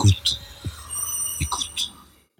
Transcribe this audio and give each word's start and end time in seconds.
Écoute. 0.00 0.40
Écoute. 1.42 1.92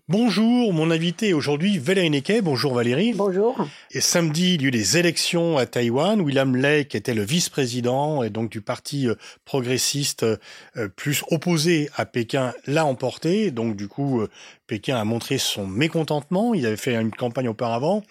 Bonjour, 0.08 0.72
mon 0.72 0.90
invité 0.90 1.34
aujourd'hui 1.34 1.76
Valérie 1.76 2.08
Nequet. 2.08 2.40
Bonjour 2.40 2.72
Valérie. 2.72 3.12
Bonjour. 3.12 3.54
Et 3.92 4.00
samedi, 4.00 4.54
il 4.54 4.62
y 4.62 4.64
a 4.66 4.68
eu 4.68 4.70
des 4.70 4.98
élections 4.98 5.58
à 5.58 5.66
Taïwan. 5.66 6.20
William 6.20 6.54
Lake 6.54 6.94
était 6.94 7.12
le 7.12 7.24
vice-président 7.24 8.22
et 8.22 8.30
donc 8.30 8.48
du 8.48 8.60
parti 8.60 9.08
euh, 9.08 9.16
progressiste 9.44 10.22
euh, 10.22 10.88
plus 10.94 11.24
opposé 11.32 11.90
à 11.96 12.06
Pékin 12.06 12.54
l'a 12.68 12.86
emporté. 12.86 13.50
Donc 13.50 13.74
du 13.74 13.88
coup, 13.88 14.20
euh, 14.20 14.30
Pékin 14.68 14.96
a 14.96 15.04
montré 15.04 15.38
son 15.38 15.66
mécontentement. 15.66 16.54
Il 16.54 16.66
avait 16.66 16.76
fait 16.76 16.94
une 16.94 17.10
campagne 17.10 17.48
auparavant. 17.48 18.04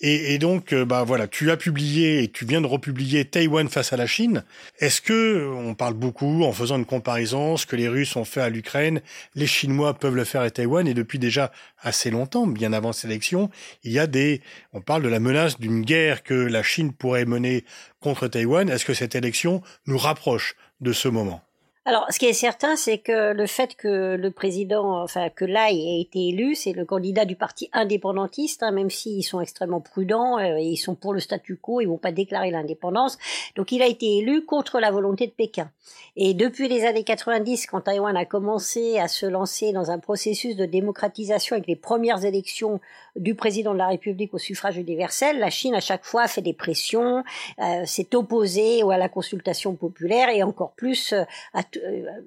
Et, 0.00 0.34
et, 0.34 0.38
donc, 0.38 0.72
bah 0.72 1.02
voilà, 1.02 1.26
tu 1.26 1.50
as 1.50 1.56
publié 1.56 2.22
et 2.22 2.28
tu 2.28 2.44
viens 2.44 2.60
de 2.60 2.68
republier 2.68 3.24
Taïwan 3.24 3.68
face 3.68 3.92
à 3.92 3.96
la 3.96 4.06
Chine. 4.06 4.44
Est-ce 4.78 5.00
que 5.00 5.50
on 5.52 5.74
parle 5.74 5.94
beaucoup 5.94 6.44
en 6.44 6.52
faisant 6.52 6.78
une 6.78 6.84
comparaison, 6.84 7.56
ce 7.56 7.66
que 7.66 7.74
les 7.74 7.88
Russes 7.88 8.14
ont 8.14 8.24
fait 8.24 8.40
à 8.40 8.48
l'Ukraine, 8.48 9.00
les 9.34 9.48
Chinois 9.48 9.94
peuvent 9.94 10.14
le 10.14 10.22
faire 10.22 10.42
à 10.42 10.50
Taïwan? 10.50 10.86
Et 10.86 10.94
depuis 10.94 11.18
déjà 11.18 11.50
assez 11.82 12.12
longtemps, 12.12 12.46
bien 12.46 12.72
avant 12.72 12.92
cette 12.92 13.10
élection, 13.10 13.50
il 13.82 13.90
y 13.90 13.98
a 13.98 14.06
des, 14.06 14.40
on 14.72 14.80
parle 14.80 15.07
la 15.08 15.20
menace 15.20 15.58
d'une 15.58 15.82
guerre 15.82 16.22
que 16.22 16.34
la 16.34 16.62
Chine 16.62 16.92
pourrait 16.92 17.24
mener 17.24 17.64
contre 18.00 18.28
Taïwan. 18.28 18.68
Est-ce 18.68 18.84
que 18.84 18.94
cette 18.94 19.14
élection 19.14 19.62
nous 19.86 19.98
rapproche 19.98 20.54
de 20.80 20.92
ce 20.92 21.08
moment? 21.08 21.47
Alors, 21.88 22.04
ce 22.10 22.18
qui 22.18 22.26
est 22.26 22.34
certain, 22.34 22.76
c'est 22.76 22.98
que 22.98 23.32
le 23.32 23.46
fait 23.46 23.74
que 23.74 24.14
le 24.14 24.30
président, 24.30 25.02
enfin 25.02 25.30
que 25.30 25.46
Lai 25.46 25.72
ait 25.74 26.02
été 26.02 26.28
élu, 26.28 26.54
c'est 26.54 26.74
le 26.74 26.84
candidat 26.84 27.24
du 27.24 27.34
parti 27.34 27.70
indépendantiste, 27.72 28.62
hein, 28.62 28.72
même 28.72 28.90
s'ils 28.90 29.24
sont 29.24 29.40
extrêmement 29.40 29.80
prudents, 29.80 30.38
euh, 30.38 30.58
ils 30.58 30.76
sont 30.76 30.94
pour 30.94 31.14
le 31.14 31.20
statu 31.20 31.56
quo, 31.56 31.80
ils 31.80 31.86
vont 31.86 31.96
pas 31.96 32.12
déclarer 32.12 32.50
l'indépendance. 32.50 33.16
Donc, 33.56 33.72
il 33.72 33.80
a 33.80 33.86
été 33.86 34.18
élu 34.18 34.44
contre 34.44 34.80
la 34.80 34.90
volonté 34.90 35.26
de 35.28 35.32
Pékin. 35.32 35.70
Et 36.14 36.34
depuis 36.34 36.68
les 36.68 36.84
années 36.84 37.04
90, 37.04 37.66
quand 37.66 37.80
Taïwan 37.80 38.18
a 38.18 38.26
commencé 38.26 38.98
à 38.98 39.08
se 39.08 39.24
lancer 39.24 39.72
dans 39.72 39.90
un 39.90 39.98
processus 39.98 40.56
de 40.56 40.66
démocratisation 40.66 41.56
avec 41.56 41.68
les 41.68 41.76
premières 41.76 42.22
élections 42.26 42.80
du 43.16 43.34
président 43.34 43.72
de 43.72 43.78
la 43.78 43.88
République 43.88 44.34
au 44.34 44.38
suffrage 44.38 44.76
universel, 44.76 45.38
la 45.38 45.48
Chine 45.48 45.74
à 45.74 45.80
chaque 45.80 46.04
fois 46.04 46.28
fait 46.28 46.42
des 46.42 46.52
pressions, 46.52 47.24
euh, 47.60 47.84
s'est 47.86 48.14
opposée 48.14 48.82
à 48.82 48.98
la 48.98 49.08
consultation 49.08 49.74
populaire 49.74 50.28
et 50.28 50.42
encore 50.42 50.72
plus 50.72 51.12
euh, 51.12 51.22
à 51.54 51.62
euh, 51.76 51.77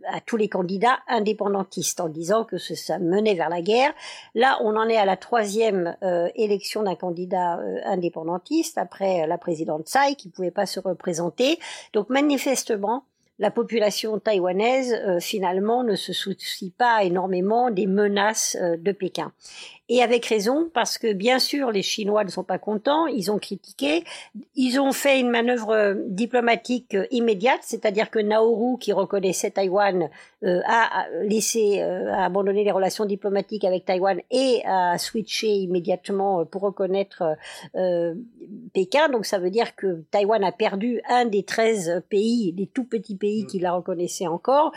à 0.07 0.21
tous 0.21 0.37
les 0.37 0.49
candidats 0.49 0.99
indépendantistes 1.07 1.99
en 1.99 2.09
disant 2.09 2.43
que 2.43 2.57
ça 2.57 2.99
menait 2.99 3.35
vers 3.35 3.49
la 3.49 3.61
guerre. 3.61 3.93
Là, 4.35 4.57
on 4.61 4.75
en 4.75 4.87
est 4.87 4.97
à 4.97 5.05
la 5.05 5.17
troisième 5.17 5.95
euh, 6.03 6.29
élection 6.35 6.83
d'un 6.83 6.95
candidat 6.95 7.59
euh, 7.59 7.79
indépendantiste 7.85 8.77
après 8.77 9.27
la 9.27 9.37
présidente 9.37 9.87
Tsai 9.87 10.15
qui 10.15 10.29
pouvait 10.29 10.51
pas 10.51 10.65
se 10.65 10.79
représenter. 10.79 11.59
Donc 11.93 12.09
manifestement, 12.09 13.05
la 13.39 13.49
population 13.49 14.19
taïwanaise 14.19 15.19
finalement 15.19 15.83
ne 15.83 15.95
se 15.95 16.13
soucie 16.13 16.69
pas 16.77 17.03
énormément 17.03 17.71
des 17.71 17.87
menaces 17.87 18.55
de 18.55 18.91
Pékin. 18.91 19.31
Et 19.93 20.01
avec 20.01 20.25
raison, 20.25 20.69
parce 20.73 20.97
que 20.97 21.11
bien 21.11 21.37
sûr, 21.37 21.69
les 21.69 21.81
Chinois 21.81 22.23
ne 22.23 22.29
sont 22.29 22.45
pas 22.45 22.57
contents, 22.57 23.07
ils 23.07 23.29
ont 23.29 23.39
critiqué, 23.39 24.05
ils 24.55 24.79
ont 24.79 24.93
fait 24.93 25.19
une 25.19 25.29
manœuvre 25.29 25.71
euh, 25.71 25.95
diplomatique 26.07 26.95
euh, 26.95 27.07
immédiate, 27.11 27.59
c'est-à-dire 27.63 28.09
que 28.09 28.19
Nauru, 28.19 28.77
qui 28.79 28.93
reconnaissait 28.93 29.51
Taïwan, 29.51 30.09
euh, 30.45 30.61
a 30.65 31.07
laissé, 31.23 31.81
a 31.81 32.23
abandonné 32.23 32.63
les 32.63 32.71
relations 32.71 33.03
diplomatiques 33.03 33.65
avec 33.65 33.83
Taïwan 33.83 34.21
et 34.31 34.61
a 34.65 34.97
switché 34.97 35.47
immédiatement 35.47 36.45
pour 36.45 36.61
reconnaître 36.61 37.35
Pékin. 38.73 39.09
Donc 39.09 39.27
ça 39.27 39.37
veut 39.37 39.51
dire 39.51 39.75
que 39.75 40.03
Taïwan 40.09 40.43
a 40.43 40.51
perdu 40.51 40.99
un 41.09 41.25
des 41.25 41.43
13 41.43 42.03
pays, 42.09 42.53
des 42.53 42.65
tout 42.65 42.85
petits 42.85 43.15
pays 43.15 43.45
qui 43.45 43.59
la 43.59 43.73
reconnaissaient 43.73 44.25
encore. 44.25 44.71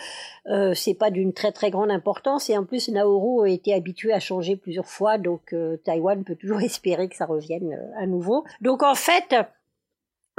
C'est 0.74 0.98
pas 0.98 1.10
d'une 1.10 1.32
très 1.32 1.50
très 1.50 1.70
grande 1.70 1.90
importance 1.90 2.50
et 2.50 2.58
en 2.58 2.64
plus 2.64 2.90
Nauru 2.90 3.48
a 3.48 3.50
été 3.50 3.72
habitué 3.72 4.12
à 4.12 4.20
changer 4.20 4.56
plusieurs 4.56 4.86
fois 4.86 5.03
donc 5.18 5.52
euh, 5.52 5.76
Taïwan 5.84 6.24
peut 6.24 6.36
toujours 6.36 6.60
espérer 6.62 7.08
que 7.08 7.16
ça 7.16 7.26
revienne 7.26 7.72
euh, 7.72 8.02
à 8.02 8.06
nouveau. 8.06 8.44
Donc 8.60 8.82
en 8.82 8.94
fait, 8.94 9.34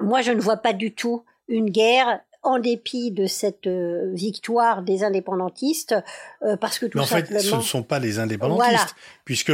moi 0.01 0.21
je 0.21 0.31
ne 0.31 0.41
vois 0.41 0.57
pas 0.57 0.73
du 0.73 0.93
tout 0.93 1.23
une 1.47 1.69
guerre 1.69 2.21
en 2.41 2.59
dépit 2.59 3.11
de 3.11 3.25
cette 3.25 3.65
euh, 3.65 4.11
victoire 4.13 4.83
des 4.83 5.03
indépendantistes, 5.03 5.95
parce 6.61 6.77
que 6.77 6.85
tout 6.85 6.99
Mais 6.99 7.03
en 7.03 7.07
fait, 7.07 7.39
ce 7.39 7.55
ne 7.55 7.61
sont 7.61 7.81
pas 7.81 7.97
les 7.97 8.19
indépendantistes, 8.19 8.95
puisque 9.23 9.51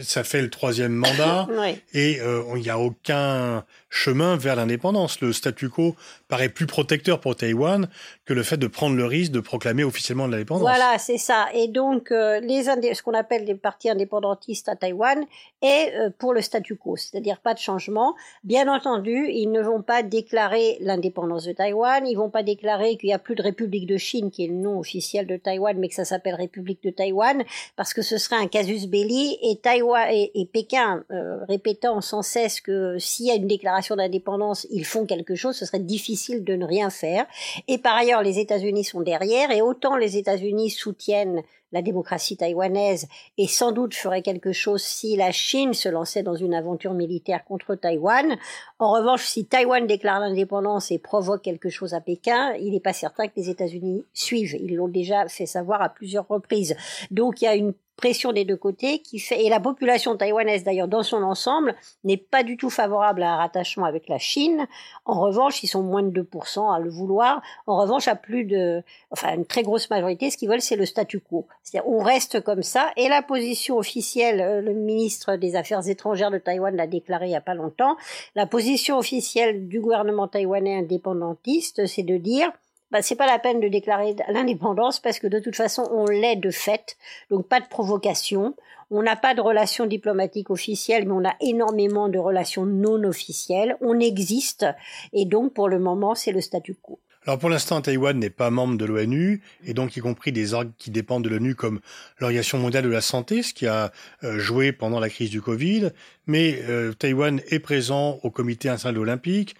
ça 0.00 0.24
fait 0.24 0.42
le 0.42 0.50
troisième 0.50 0.92
mandat 0.92 1.46
et 1.94 2.18
il 2.18 2.60
n'y 2.60 2.70
a 2.70 2.78
aucun 2.78 3.64
chemin 3.94 4.36
vers 4.36 4.56
l'indépendance. 4.56 5.20
Le 5.20 5.32
statu 5.32 5.68
quo 5.68 5.94
paraît 6.28 6.48
plus 6.48 6.66
protecteur 6.66 7.20
pour 7.20 7.36
Taïwan 7.36 7.88
que 8.24 8.34
le 8.34 8.42
fait 8.42 8.56
de 8.56 8.66
prendre 8.66 8.96
le 8.96 9.06
risque 9.06 9.30
de 9.30 9.40
proclamer 9.40 9.84
officiellement 9.84 10.26
l'indépendance. 10.26 10.62
Voilà, 10.62 10.98
c'est 10.98 11.16
ça. 11.16 11.46
Et 11.54 11.68
donc, 11.68 12.10
euh, 12.10 12.40
les 12.40 12.64
ce 12.64 13.02
qu'on 13.02 13.14
appelle 13.14 13.44
les 13.44 13.54
partis 13.54 13.88
indépendantistes 13.88 14.68
à 14.68 14.74
Taïwan 14.74 15.24
est 15.62 15.94
euh, 15.94 16.10
pour 16.18 16.34
le 16.34 16.40
statu 16.40 16.76
quo, 16.76 16.96
c'est-à-dire 16.96 17.38
pas 17.38 17.54
de 17.54 17.60
changement. 17.60 18.16
Bien 18.42 18.72
entendu, 18.72 19.28
ils 19.30 19.50
ne 19.50 19.60
vont 19.60 19.82
pas 19.82 20.02
déclarer 20.02 20.76
l'indépendance 20.80 21.44
de 21.44 21.52
Taïwan, 21.52 22.04
ils 22.06 22.16
vont 22.16 22.30
pas 22.30 22.42
déclarer 22.42 22.96
qu'il 22.96 23.10
y 23.10 23.12
a 23.12 23.18
plus 23.20 23.36
de 23.36 23.42
République 23.42 23.86
de 23.86 23.96
Chine, 23.96 24.30
qui 24.32 24.44
est 24.44 24.48
le 24.48 24.54
nom 24.54 24.80
officiel 24.80 25.26
de 25.26 25.36
Taïwan, 25.36 25.78
mais 25.78 25.88
que 25.88 25.94
ça 25.94 26.04
s'appelle 26.04 26.34
République 26.34 26.82
de 26.82 26.90
Taïwan, 26.90 27.44
parce 27.76 27.94
que 27.94 28.02
ce 28.02 28.18
serait 28.18 28.36
un 28.36 28.48
casus 28.48 28.88
belli, 28.88 29.38
et 29.42 29.56
Taïwan 29.56 30.08
et, 30.10 30.32
et 30.34 30.46
Pékin 30.46 31.04
euh, 31.12 31.44
répétant 31.44 32.00
sans 32.00 32.22
cesse 32.22 32.60
que 32.60 32.98
s'il 32.98 33.26
y 33.26 33.30
a 33.30 33.34
une 33.34 33.46
déclaration 33.46 33.83
d'indépendance, 33.92 34.66
ils 34.70 34.84
font 34.84 35.06
quelque 35.06 35.34
chose, 35.34 35.56
ce 35.56 35.66
serait 35.66 35.78
difficile 35.78 36.44
de 36.44 36.54
ne 36.54 36.64
rien 36.64 36.90
faire. 36.90 37.26
Et 37.68 37.78
par 37.78 37.96
ailleurs, 37.96 38.22
les 38.22 38.38
États-Unis 38.38 38.84
sont 38.84 39.00
derrière, 39.00 39.50
et 39.50 39.62
autant 39.62 39.96
les 39.96 40.16
États-Unis 40.16 40.70
soutiennent 40.70 41.42
la 41.74 41.82
démocratie 41.82 42.36
taïwanaise 42.36 43.08
et 43.36 43.48
sans 43.48 43.72
doute 43.72 43.94
feraient 43.94 44.22
quelque 44.22 44.52
chose 44.52 44.80
si 44.80 45.16
la 45.16 45.32
Chine 45.32 45.74
se 45.74 45.88
lançait 45.88 46.22
dans 46.22 46.36
une 46.36 46.54
aventure 46.54 46.94
militaire 46.94 47.44
contre 47.44 47.74
Taïwan. 47.74 48.38
En 48.78 48.92
revanche, 48.92 49.24
si 49.24 49.44
Taïwan 49.44 49.86
déclare 49.86 50.20
l'indépendance 50.20 50.92
et 50.92 50.98
provoque 50.98 51.42
quelque 51.42 51.68
chose 51.68 51.92
à 51.92 52.00
Pékin, 52.00 52.54
il 52.60 52.70
n'est 52.72 52.80
pas 52.80 52.92
certain 52.92 53.26
que 53.26 53.32
les 53.36 53.50
États-Unis 53.50 54.04
suivent. 54.14 54.54
Ils 54.54 54.76
l'ont 54.76 54.88
déjà 54.88 55.26
fait 55.26 55.46
savoir 55.46 55.82
à 55.82 55.88
plusieurs 55.88 56.28
reprises. 56.28 56.76
Donc 57.10 57.42
il 57.42 57.46
y 57.46 57.48
a 57.48 57.56
une 57.56 57.74
pression 57.96 58.32
des 58.32 58.44
deux 58.44 58.56
côtés 58.56 59.00
qui 59.00 59.18
fait 59.18 59.44
et 59.44 59.48
la 59.48 59.60
population 59.60 60.16
taïwanaise 60.16 60.64
d'ailleurs 60.64 60.88
dans 60.88 61.02
son 61.02 61.22
ensemble 61.22 61.74
n'est 62.02 62.16
pas 62.16 62.42
du 62.42 62.56
tout 62.56 62.70
favorable 62.70 63.22
à 63.22 63.34
un 63.34 63.36
rattachement 63.36 63.84
avec 63.84 64.08
la 64.08 64.18
Chine. 64.18 64.66
En 65.04 65.20
revanche, 65.20 65.62
ils 65.62 65.68
sont 65.68 65.82
moins 65.82 66.02
de 66.02 66.22
2% 66.22 66.74
à 66.74 66.78
le 66.78 66.90
vouloir. 66.90 67.42
En 67.66 67.76
revanche, 67.80 68.08
à 68.08 68.16
plus 68.16 68.44
de 68.44 68.82
enfin 69.10 69.34
une 69.34 69.46
très 69.46 69.62
grosse 69.62 69.90
majorité, 69.90 70.30
ce 70.30 70.36
qu'ils 70.36 70.48
veulent 70.48 70.60
c'est 70.60 70.76
le 70.76 70.86
statu 70.86 71.20
quo. 71.20 71.46
C'est-à-dire 71.62 71.88
on 71.88 72.02
reste 72.02 72.40
comme 72.40 72.62
ça 72.62 72.90
et 72.96 73.08
la 73.08 73.22
position 73.22 73.78
officielle 73.78 74.40
euh, 74.40 74.60
le 74.60 74.74
ministre 74.74 75.36
des 75.36 75.56
Affaires 75.56 75.86
étrangères 75.88 76.30
de 76.30 76.38
Taïwan 76.38 76.74
l'a 76.74 76.86
déclaré 76.86 77.26
il 77.26 77.32
y 77.32 77.36
a 77.36 77.40
pas 77.40 77.54
longtemps, 77.54 77.96
la 78.34 78.46
position 78.46 78.98
officielle 78.98 79.68
du 79.68 79.80
gouvernement 79.80 80.28
taïwanais 80.28 80.78
indépendantiste, 80.78 81.86
c'est 81.86 82.02
de 82.02 82.16
dire 82.16 82.50
bah, 82.94 83.02
c'est 83.02 83.16
pas 83.16 83.26
la 83.26 83.40
peine 83.40 83.58
de 83.58 83.66
déclarer 83.66 84.14
l'indépendance 84.28 85.00
parce 85.00 85.18
que 85.18 85.26
de 85.26 85.40
toute 85.40 85.56
façon 85.56 85.82
on 85.90 86.06
l'est 86.06 86.36
de 86.36 86.52
fait, 86.52 86.96
donc 87.28 87.48
pas 87.48 87.58
de 87.58 87.66
provocation. 87.66 88.54
On 88.88 89.02
n'a 89.02 89.16
pas 89.16 89.34
de 89.34 89.40
relations 89.40 89.86
diplomatiques 89.86 90.48
officielles, 90.48 91.04
mais 91.04 91.12
on 91.12 91.28
a 91.28 91.34
énormément 91.40 92.08
de 92.08 92.20
relations 92.20 92.66
non 92.66 93.02
officielles. 93.02 93.76
On 93.80 93.98
existe 93.98 94.64
et 95.12 95.24
donc 95.24 95.54
pour 95.54 95.68
le 95.68 95.80
moment 95.80 96.14
c'est 96.14 96.30
le 96.30 96.40
statu 96.40 96.76
quo. 96.80 97.00
Alors 97.26 97.40
pour 97.40 97.48
l'instant, 97.48 97.80
Taïwan 97.80 98.16
n'est 98.16 98.30
pas 98.30 98.50
membre 98.50 98.78
de 98.78 98.84
l'ONU, 98.84 99.42
et 99.64 99.74
donc 99.74 99.96
y 99.96 100.00
compris 100.00 100.30
des 100.30 100.54
organes 100.54 100.72
qui 100.78 100.92
dépendent 100.92 101.24
de 101.24 101.30
l'ONU 101.30 101.56
comme 101.56 101.80
l'Organisation 102.20 102.58
mondiale 102.58 102.84
de 102.84 102.90
la 102.90 103.00
santé, 103.00 103.42
ce 103.42 103.54
qui 103.54 103.66
a 103.66 103.90
euh, 104.22 104.38
joué 104.38 104.70
pendant 104.70 105.00
la 105.00 105.08
crise 105.08 105.30
du 105.30 105.40
Covid. 105.40 105.90
Mais 106.28 106.60
euh, 106.68 106.92
Taïwan 106.92 107.40
est 107.48 107.58
présent 107.58 108.20
au 108.22 108.30
Comité 108.30 108.68
international 108.68 109.00
olympique, 109.00 109.56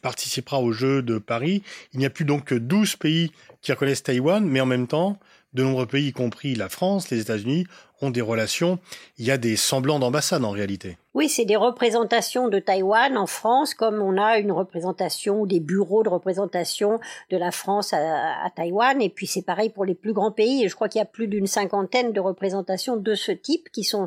participera 0.00 0.60
aux 0.60 0.72
Jeux 0.72 1.02
de 1.02 1.18
Paris. 1.18 1.62
Il 1.92 1.98
n'y 1.98 2.06
a 2.06 2.10
plus 2.10 2.24
donc 2.24 2.44
que 2.44 2.54
12 2.54 2.96
pays 2.96 3.32
qui 3.60 3.72
reconnaissent 3.72 4.02
Taïwan, 4.02 4.44
mais 4.44 4.60
en 4.60 4.66
même 4.66 4.86
temps, 4.86 5.18
de 5.54 5.62
nombreux 5.62 5.86
pays, 5.86 6.08
y 6.08 6.12
compris 6.12 6.54
la 6.54 6.68
France, 6.68 7.10
les 7.10 7.20
États-Unis, 7.20 7.66
ont 8.00 8.10
des 8.10 8.20
relations. 8.20 8.78
Il 9.18 9.26
y 9.26 9.30
a 9.30 9.38
des 9.38 9.56
semblants 9.56 9.98
d'ambassade 9.98 10.44
en 10.44 10.50
réalité. 10.50 10.96
Oui, 11.14 11.28
c'est 11.28 11.44
des 11.44 11.56
représentations 11.56 12.48
de 12.48 12.58
Taïwan 12.58 13.16
en 13.16 13.26
France, 13.26 13.74
comme 13.74 14.00
on 14.00 14.16
a 14.16 14.38
une 14.38 14.50
représentation 14.50 15.40
ou 15.40 15.46
des 15.46 15.60
bureaux 15.60 16.02
de 16.02 16.08
représentation 16.08 17.00
de 17.30 17.36
la 17.36 17.50
France 17.50 17.92
à, 17.92 18.44
à 18.44 18.50
Taïwan. 18.50 19.00
Et 19.00 19.10
puis 19.10 19.26
c'est 19.26 19.42
pareil 19.42 19.70
pour 19.70 19.84
les 19.84 19.94
plus 19.94 20.14
grands 20.14 20.32
pays. 20.32 20.64
Et 20.64 20.68
je 20.68 20.74
crois 20.74 20.88
qu'il 20.88 20.98
y 20.98 21.02
a 21.02 21.06
plus 21.06 21.28
d'une 21.28 21.46
cinquantaine 21.46 22.12
de 22.12 22.20
représentations 22.20 22.96
de 22.96 23.14
ce 23.14 23.30
type 23.30 23.68
qui 23.70 23.84
sont 23.84 24.06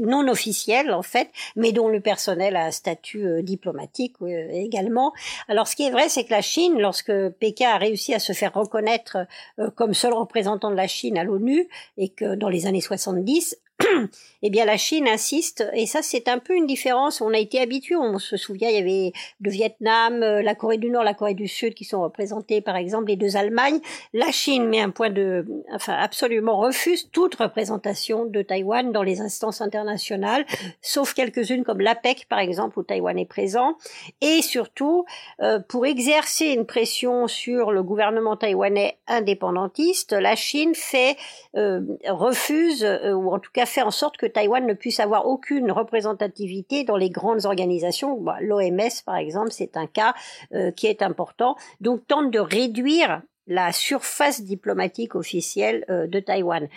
non 0.00 0.28
officiel 0.28 0.92
en 0.92 1.02
fait, 1.02 1.30
mais 1.56 1.72
dont 1.72 1.88
le 1.88 2.00
personnel 2.00 2.56
a 2.56 2.66
un 2.66 2.70
statut 2.70 3.26
euh, 3.26 3.42
diplomatique 3.42 4.16
euh, 4.22 4.48
également. 4.52 5.12
Alors 5.48 5.68
ce 5.68 5.76
qui 5.76 5.84
est 5.84 5.90
vrai, 5.90 6.08
c'est 6.08 6.24
que 6.24 6.30
la 6.30 6.42
Chine, 6.42 6.78
lorsque 6.78 7.12
Pékin 7.40 7.70
a 7.70 7.78
réussi 7.78 8.14
à 8.14 8.18
se 8.18 8.32
faire 8.32 8.52
reconnaître 8.54 9.18
euh, 9.58 9.70
comme 9.70 9.94
seul 9.94 10.12
représentant 10.12 10.70
de 10.70 10.76
la 10.76 10.86
Chine 10.86 11.18
à 11.18 11.24
l'ONU, 11.24 11.68
et 11.96 12.08
que 12.08 12.34
dans 12.34 12.48
les 12.48 12.66
années 12.66 12.80
70, 12.80 13.56
eh 14.42 14.50
bien 14.50 14.64
la 14.64 14.76
Chine 14.76 15.06
insiste, 15.06 15.64
et 15.72 15.86
ça 15.86 16.02
c'est 16.02 16.28
un 16.28 16.38
peu 16.38 16.54
une 16.54 16.66
différence. 16.66 17.20
On 17.20 17.32
a 17.32 17.38
été 17.38 17.60
habitué, 17.60 17.94
on 17.94 18.18
se 18.18 18.36
souvient, 18.36 18.68
il 18.68 18.74
y 18.74 18.78
avait 18.78 19.12
le 19.40 19.50
Vietnam, 19.50 20.22
euh, 20.22 20.42
la 20.42 20.54
Corée 20.54 20.78
du 20.78 20.90
Nord, 20.90 21.04
la 21.04 21.14
Corée 21.14 21.34
du 21.34 21.46
Sud 21.46 21.74
qui 21.74 21.84
sont 21.84 22.02
représentés, 22.02 22.60
par 22.60 22.76
exemple, 22.76 23.06
les 23.06 23.16
deux 23.16 23.36
Allemagnes. 23.36 23.78
La 24.12 24.32
Chine 24.32 24.68
met 24.68 24.80
un 24.80 24.90
point 24.90 25.10
de, 25.10 25.46
enfin 25.72 25.94
absolument 25.94 26.58
refuse 26.58 27.08
toute 27.12 27.36
représentation 27.36 28.26
de 28.26 28.42
Taïwan 28.42 28.90
dans 28.90 29.04
les 29.04 29.20
instances 29.20 29.60
internationales, 29.60 30.44
sauf 30.82 31.14
quelques-unes 31.14 31.64
comme 31.64 31.80
l'APEC 31.80 32.26
par 32.28 32.40
exemple 32.40 32.80
où 32.80 32.82
Taïwan 32.82 33.16
est 33.18 33.26
présent. 33.26 33.76
Et 34.20 34.42
surtout, 34.42 35.04
euh, 35.40 35.60
pour 35.60 35.86
exercer 35.86 36.46
une 36.46 36.66
pression 36.66 37.28
sur 37.28 37.70
le 37.70 37.84
gouvernement 37.84 38.36
taïwanais 38.36 38.98
indépendantiste, 39.06 40.12
la 40.12 40.34
Chine 40.34 40.74
fait 40.74 41.16
euh, 41.56 41.80
refuse 42.08 42.84
ou 42.84 43.32
en 43.32 43.38
tout 43.38 43.52
cas 43.52 43.66
fait 43.68 43.82
en 43.82 43.90
sorte 43.90 44.16
que 44.16 44.26
Taïwan 44.26 44.66
ne 44.66 44.74
puisse 44.74 45.00
avoir 45.00 45.26
aucune 45.26 45.70
représentativité 45.70 46.84
dans 46.84 46.96
les 46.96 47.10
grandes 47.10 47.46
organisations. 47.46 48.18
L'OMS, 48.40 49.02
par 49.04 49.16
exemple, 49.16 49.52
c'est 49.52 49.76
un 49.76 49.86
cas 49.86 50.14
euh, 50.54 50.70
qui 50.72 50.86
est 50.86 51.02
important. 51.02 51.56
Donc, 51.80 52.06
tente 52.06 52.30
de 52.30 52.38
réduire 52.38 53.22
la 53.48 53.72
surface 53.72 54.42
diplomatique 54.42 55.14
officielle 55.14 55.84
euh, 55.88 56.06
de 56.06 56.20
Taïwan 56.20 56.68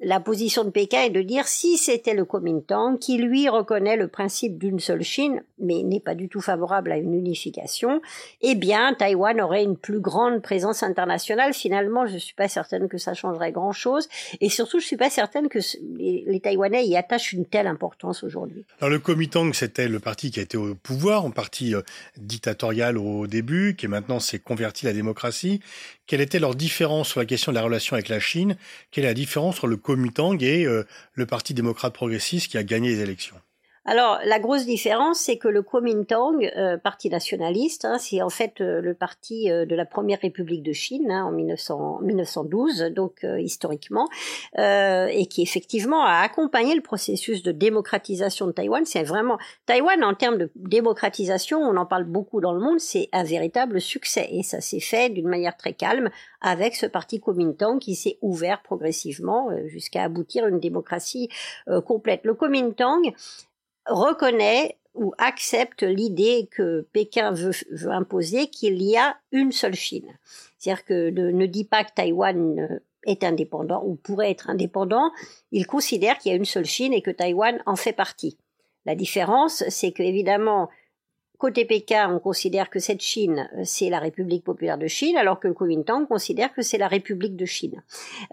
la 0.00 0.20
position 0.20 0.64
de 0.64 0.70
Pékin 0.70 1.02
est 1.02 1.10
de 1.10 1.22
dire 1.22 1.48
si 1.48 1.76
c'était 1.76 2.14
le 2.14 2.24
Kuomintang 2.24 2.98
qui 2.98 3.18
lui 3.18 3.48
reconnaît 3.48 3.96
le 3.96 4.06
principe 4.06 4.56
d'une 4.56 4.78
seule 4.78 5.02
Chine, 5.02 5.42
mais 5.58 5.82
n'est 5.82 6.00
pas 6.00 6.14
du 6.14 6.28
tout 6.28 6.40
favorable 6.40 6.92
à 6.92 6.96
une 6.96 7.14
unification, 7.14 8.00
eh 8.40 8.54
bien 8.54 8.94
Taïwan 8.94 9.40
aurait 9.40 9.64
une 9.64 9.76
plus 9.76 10.00
grande 10.00 10.40
présence 10.40 10.82
internationale. 10.82 11.52
Finalement, 11.52 12.06
je 12.06 12.16
suis 12.16 12.34
pas 12.34 12.48
certaine 12.48 12.88
que 12.88 12.98
ça 12.98 13.14
changerait 13.14 13.50
grand 13.50 13.72
chose, 13.72 14.08
et 14.40 14.48
surtout 14.48 14.78
je 14.78 14.86
suis 14.86 14.96
pas 14.96 15.10
certaine 15.10 15.48
que 15.48 15.58
les, 15.96 16.40
Taïwanais 16.40 16.86
y 16.86 16.96
attachent 16.96 17.32
une 17.32 17.46
telle 17.46 17.66
importance 17.66 18.22
aujourd'hui. 18.22 18.64
Alors 18.80 18.90
le 18.90 19.00
Kuomintang, 19.00 19.52
c'était 19.52 19.88
le 19.88 19.98
parti 19.98 20.30
qui 20.30 20.38
a 20.38 20.44
été 20.44 20.56
au 20.56 20.76
pouvoir, 20.76 21.26
un 21.26 21.30
parti 21.30 21.74
euh, 21.74 21.82
dictatorial 22.16 22.96
au 22.96 23.26
début, 23.26 23.74
qui 23.76 23.88
maintenant 23.88 24.20
s'est 24.20 24.38
converti 24.38 24.86
à 24.86 24.90
la 24.90 24.94
démocratie. 24.94 25.60
Quelle 26.08 26.22
était 26.22 26.38
leur 26.38 26.54
différence 26.54 27.10
sur 27.10 27.20
la 27.20 27.26
question 27.26 27.52
de 27.52 27.56
la 27.56 27.62
relation 27.62 27.92
avec 27.92 28.08
la 28.08 28.18
Chine 28.18 28.56
Quelle 28.90 29.04
est 29.04 29.08
la 29.08 29.14
différence 29.14 29.56
entre 29.56 29.66
le 29.66 29.76
Kuomintang 29.76 30.42
et 30.42 30.64
euh, 30.64 30.84
le 31.12 31.26
Parti 31.26 31.52
démocrate 31.52 31.92
progressiste 31.92 32.50
qui 32.50 32.56
a 32.56 32.64
gagné 32.64 32.88
les 32.88 33.00
élections? 33.00 33.36
Alors, 33.88 34.18
la 34.26 34.38
grosse 34.38 34.66
différence, 34.66 35.18
c'est 35.18 35.38
que 35.38 35.48
le 35.48 35.62
Kuomintang, 35.62 36.44
euh, 36.58 36.76
parti 36.76 37.08
nationaliste, 37.08 37.86
hein, 37.86 37.96
c'est 37.98 38.20
en 38.20 38.28
fait 38.28 38.60
euh, 38.60 38.82
le 38.82 38.92
parti 38.92 39.50
euh, 39.50 39.64
de 39.64 39.74
la 39.74 39.86
première 39.86 40.20
République 40.20 40.62
de 40.62 40.74
Chine 40.74 41.10
hein, 41.10 41.24
en 41.24 41.32
1900, 41.32 42.00
1912, 42.02 42.92
donc 42.94 43.24
historiquement, 43.38 44.06
et 44.58 45.26
qui 45.30 45.40
effectivement 45.40 46.04
a 46.04 46.20
accompagné 46.20 46.74
le 46.74 46.82
processus 46.82 47.42
de 47.42 47.50
démocratisation 47.50 48.46
de 48.46 48.52
Taïwan. 48.52 48.84
C'est 48.84 49.04
vraiment 49.04 49.38
Taïwan 49.64 50.04
en 50.04 50.12
termes 50.12 50.36
de 50.36 50.50
démocratisation, 50.54 51.58
on 51.58 51.76
en 51.78 51.86
parle 51.86 52.04
beaucoup 52.04 52.42
dans 52.42 52.52
le 52.52 52.60
monde, 52.60 52.80
c'est 52.80 53.08
un 53.12 53.24
véritable 53.24 53.80
succès, 53.80 54.28
et 54.30 54.42
ça 54.42 54.60
s'est 54.60 54.80
fait 54.80 55.08
d'une 55.08 55.28
manière 55.28 55.56
très 55.56 55.72
calme 55.72 56.10
avec 56.42 56.76
ce 56.76 56.84
parti 56.84 57.20
Kuomintang 57.20 57.78
qui 57.78 57.94
s'est 57.94 58.18
ouvert 58.20 58.60
progressivement 58.62 59.48
jusqu'à 59.66 60.02
aboutir 60.02 60.44
à 60.44 60.48
une 60.48 60.60
démocratie 60.60 61.30
complète. 61.86 62.20
Le 62.24 62.34
Kuomintang 62.34 63.14
reconnaît 63.88 64.78
ou 64.94 65.12
accepte 65.18 65.82
l'idée 65.82 66.48
que 66.50 66.86
Pékin 66.92 67.32
veut, 67.32 67.52
imposer 67.90 68.48
qu'il 68.48 68.82
y 68.82 68.96
a 68.96 69.16
une 69.32 69.52
seule 69.52 69.74
Chine. 69.74 70.18
C'est-à-dire 70.58 70.84
que 70.84 71.10
ne, 71.10 71.46
dit 71.46 71.64
pas 71.64 71.84
que 71.84 71.92
Taïwan 71.94 72.80
est 73.04 73.22
indépendant 73.22 73.82
ou 73.84 73.94
pourrait 73.94 74.30
être 74.30 74.50
indépendant, 74.50 75.12
il 75.52 75.66
considère 75.66 76.18
qu'il 76.18 76.32
y 76.32 76.34
a 76.34 76.36
une 76.36 76.44
seule 76.44 76.64
Chine 76.64 76.92
et 76.92 77.02
que 77.02 77.12
Taïwan 77.12 77.62
en 77.64 77.76
fait 77.76 77.92
partie. 77.92 78.36
La 78.86 78.94
différence, 78.94 79.62
c'est 79.68 79.92
que 79.92 80.02
évidemment, 80.02 80.68
côté 81.38 81.64
Pékin, 81.64 82.12
on 82.12 82.18
considère 82.18 82.68
que 82.68 82.80
cette 82.80 83.00
Chine, 83.00 83.48
c'est 83.64 83.90
la 83.90 84.00
République 84.00 84.42
populaire 84.44 84.78
de 84.78 84.88
Chine, 84.88 85.16
alors 85.16 85.38
que 85.38 85.46
le 85.46 85.54
Kuomintang 85.54 86.06
considère 86.06 86.52
que 86.52 86.62
c'est 86.62 86.78
la 86.78 86.88
République 86.88 87.36
de 87.36 87.46
Chine. 87.46 87.82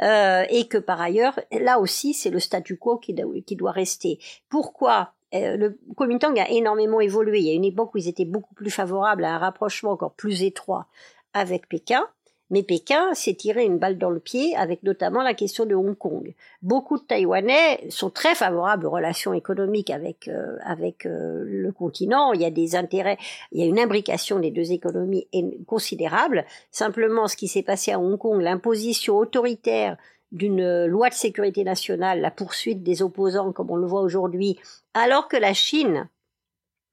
Euh, 0.01 0.45
et 0.49 0.67
que 0.67 0.79
par 0.79 0.99
ailleurs, 0.99 1.39
là 1.51 1.79
aussi, 1.79 2.13
c'est 2.13 2.31
le 2.31 2.39
statu 2.39 2.77
quo 2.77 2.97
qui 2.97 3.13
doit 3.13 3.71
rester. 3.71 4.19
Pourquoi 4.49 5.01
euh, 5.01 5.14
le 5.57 5.77
Kuomintang 5.95 6.37
a 6.39 6.49
énormément 6.49 6.99
évolué. 6.99 7.39
Il 7.39 7.45
y 7.45 7.51
a 7.51 7.53
une 7.53 7.65
époque 7.65 7.93
où 7.95 7.97
ils 7.97 8.07
étaient 8.07 8.25
beaucoup 8.25 8.53
plus 8.53 8.71
favorables 8.71 9.25
à 9.25 9.35
un 9.35 9.37
rapprochement 9.37 9.91
encore 9.91 10.13
plus 10.13 10.43
étroit 10.43 10.87
avec 11.33 11.67
Pékin. 11.67 12.07
Mais 12.51 12.61
Pékin 12.61 13.13
s'est 13.15 13.33
tiré 13.33 13.65
une 13.65 13.79
balle 13.79 13.97
dans 13.97 14.11
le 14.11 14.19
pied 14.19 14.55
avec 14.55 14.83
notamment 14.83 15.23
la 15.23 15.33
question 15.33 15.65
de 15.65 15.73
Hong 15.73 15.97
Kong. 15.97 16.35
Beaucoup 16.61 16.99
de 16.99 17.03
Taïwanais 17.03 17.83
sont 17.89 18.11
très 18.11 18.35
favorables 18.35 18.85
aux 18.85 18.91
relations 18.91 19.33
économiques 19.33 19.89
avec 19.89 20.27
euh, 20.27 20.57
avec 20.63 21.07
euh, 21.07 21.43
le 21.43 21.71
continent. 21.71 22.33
Il 22.33 22.41
y 22.41 22.45
a 22.45 22.51
des 22.51 22.75
intérêts, 22.75 23.17
il 23.51 23.61
y 23.61 23.63
a 23.63 23.65
une 23.65 23.79
imbrication 23.79 24.37
des 24.37 24.51
deux 24.51 24.71
économies 24.71 25.27
considérable. 25.65 26.45
Simplement, 26.69 27.27
ce 27.27 27.35
qui 27.35 27.47
s'est 27.47 27.63
passé 27.63 27.91
à 27.91 27.99
Hong 27.99 28.17
Kong, 28.19 28.39
l'imposition 28.39 29.17
autoritaire 29.17 29.97
d'une 30.35 30.85
loi 30.85 31.09
de 31.09 31.13
sécurité 31.13 31.63
nationale, 31.63 32.21
la 32.21 32.31
poursuite 32.31 32.83
des 32.83 33.01
opposants, 33.01 33.51
comme 33.51 33.71
on 33.71 33.77
le 33.77 33.87
voit 33.87 34.01
aujourd'hui, 34.01 34.59
alors 34.93 35.27
que 35.27 35.37
la 35.37 35.53
Chine 35.53 36.09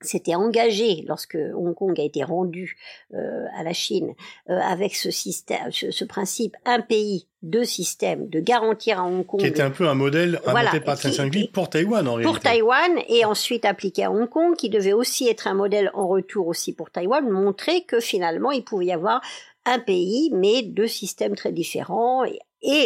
s'était 0.04 0.34
engagée 0.34 1.04
lorsque 1.06 1.36
Hong 1.36 1.74
Kong 1.74 1.98
a 1.98 2.04
été 2.04 2.24
rendu 2.24 2.76
euh, 3.14 3.44
à 3.56 3.62
la 3.62 3.72
Chine 3.72 4.14
euh, 4.50 4.58
avec 4.58 4.94
ce 4.94 5.10
système, 5.10 5.70
ce, 5.70 6.04
principe 6.04 6.56
un 6.64 6.80
pays 6.80 7.28
deux 7.42 7.64
systèmes, 7.64 8.28
de 8.28 8.40
garantir 8.40 9.00
à 9.00 9.04
Hong 9.04 9.24
Kong 9.24 9.40
qui 9.40 9.46
était 9.46 9.62
un 9.62 9.70
peu 9.70 9.88
un 9.88 9.94
modèle 9.94 10.40
inventé 10.46 10.80
par 10.80 10.98
pour 11.52 11.70
Taïwan 11.70 12.06
en 12.06 12.14
réalité. 12.14 12.32
Pour 12.32 12.40
Taïwan 12.40 12.98
et 13.08 13.24
ensuite 13.24 13.64
appliqué 13.64 14.04
à 14.04 14.12
Hong 14.12 14.28
Kong, 14.28 14.54
qui 14.56 14.70
devait 14.70 14.92
aussi 14.92 15.28
être 15.28 15.46
un 15.46 15.54
modèle 15.54 15.90
en 15.94 16.06
retour 16.06 16.46
aussi 16.46 16.72
pour 16.72 16.90
Taïwan, 16.90 17.28
montrer 17.28 17.82
que 17.82 18.00
finalement 18.00 18.50
il 18.50 18.64
pouvait 18.64 18.86
y 18.86 18.92
avoir 18.92 19.20
un 19.64 19.78
pays 19.78 20.30
mais 20.34 20.62
deux 20.62 20.88
systèmes 20.88 21.36
très 21.36 21.52
différents 21.52 22.24
et 22.24 22.38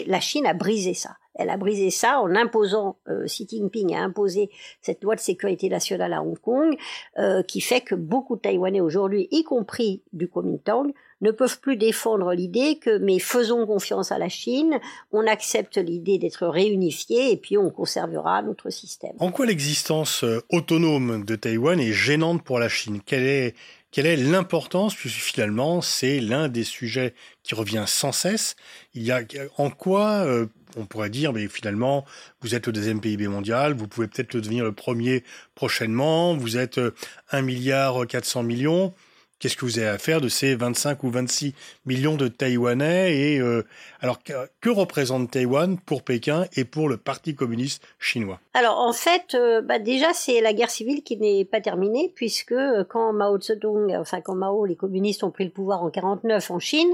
la 0.06 0.20
Chine 0.20 0.46
a 0.46 0.54
brisé 0.54 0.94
ça. 0.94 1.16
Elle 1.38 1.50
a 1.50 1.56
brisé 1.56 1.90
ça 1.90 2.20
en 2.20 2.34
imposant, 2.34 2.96
euh, 3.08 3.26
Xi 3.26 3.46
Jinping 3.48 3.94
a 3.94 4.02
imposé 4.02 4.50
cette 4.80 5.04
loi 5.04 5.14
de 5.14 5.20
sécurité 5.20 5.68
nationale 5.68 6.14
à 6.14 6.22
Hong 6.22 6.38
Kong, 6.38 6.76
euh, 7.18 7.42
qui 7.42 7.60
fait 7.60 7.82
que 7.82 7.94
beaucoup 7.94 8.36
de 8.36 8.40
Taïwanais 8.40 8.80
aujourd'hui, 8.80 9.28
y 9.30 9.44
compris 9.44 10.02
du 10.14 10.28
Kuomintang, 10.28 10.92
ne 11.20 11.30
peuvent 11.30 11.60
plus 11.60 11.76
défendre 11.76 12.32
l'idée 12.32 12.78
que 12.78 12.98
mais 12.98 13.18
faisons 13.18 13.66
confiance 13.66 14.12
à 14.12 14.18
la 14.18 14.28
Chine, 14.28 14.78
on 15.12 15.26
accepte 15.26 15.76
l'idée 15.78 16.18
d'être 16.18 16.46
réunifié 16.46 17.32
et 17.32 17.36
puis 17.36 17.56
on 17.56 17.70
conservera 17.70 18.42
notre 18.42 18.70
système. 18.70 19.12
En 19.18 19.30
quoi 19.30 19.46
l'existence 19.46 20.24
euh, 20.24 20.42
autonome 20.50 21.24
de 21.24 21.36
Taïwan 21.36 21.80
est 21.80 21.92
gênante 21.92 22.42
pour 22.42 22.58
la 22.58 22.68
Chine? 22.68 23.00
Quelle 23.04 23.26
est 23.26 23.54
quelle 23.92 24.06
est 24.06 24.16
l'importance, 24.16 24.94
puisque 24.94 25.20
finalement 25.20 25.80
c'est 25.80 26.20
l'un 26.20 26.48
des 26.48 26.64
sujets 26.64 27.14
qui 27.42 27.54
revient 27.54 27.84
sans 27.86 28.12
cesse. 28.12 28.54
Il 28.92 29.02
y 29.02 29.10
a 29.10 29.22
en 29.56 29.70
quoi 29.70 30.26
euh, 30.26 30.46
on 30.76 30.84
pourrait 30.84 31.08
dire, 31.08 31.32
mais 31.32 31.48
finalement, 31.48 32.04
vous 32.42 32.54
êtes 32.54 32.66
le 32.66 32.72
deuxième 32.72 33.00
PIB 33.00 33.28
mondial, 33.28 33.72
vous 33.72 33.88
pouvez 33.88 34.06
peut-être 34.06 34.36
devenir 34.36 34.64
le 34.64 34.72
premier 34.72 35.24
prochainement, 35.54 36.36
vous 36.36 36.58
êtes 36.58 36.78
1 36.78 36.92
euh, 37.38 37.42
milliard 37.42 38.06
400 38.06 38.42
millions 38.42 38.92
qu'est-ce 39.38 39.56
que 39.56 39.64
vous 39.64 39.78
avez 39.78 39.88
à 39.88 39.98
faire 39.98 40.20
de 40.20 40.28
ces 40.28 40.54
25 40.54 41.02
ou 41.04 41.10
26 41.10 41.54
millions 41.84 42.16
de 42.16 42.28
Taïwanais 42.28 43.16
et 43.16 43.38
euh, 43.38 43.64
alors 44.00 44.18
que, 44.22 44.70
représente 44.70 45.30
Taïwan 45.30 45.78
pour 45.78 46.02
Pékin 46.02 46.46
et 46.56 46.64
pour 46.64 46.88
le 46.88 46.96
Parti 46.96 47.34
communiste 47.34 47.82
chinois? 47.98 48.40
Alors 48.52 48.78
en 48.80 48.92
fait, 48.92 49.34
euh, 49.34 49.62
bah 49.62 49.78
déjà 49.78 50.12
c'est 50.12 50.40
la 50.40 50.52
guerre 50.52 50.70
civile 50.70 51.02
qui 51.02 51.16
n'est 51.16 51.44
pas 51.44 51.60
terminée 51.60 52.12
puisque 52.14 52.52
euh, 52.52 52.84
quand 52.84 53.12
Mao 53.12 53.40
Zedong, 53.40 53.94
enfin 53.96 54.20
quand 54.20 54.34
Mao, 54.34 54.64
les 54.64 54.74
communistes 54.74 55.22
ont 55.22 55.30
pris 55.30 55.44
le 55.44 55.50
pouvoir 55.50 55.82
en 55.82 55.90
49 55.90 56.50
en 56.50 56.58
Chine, 56.58 56.90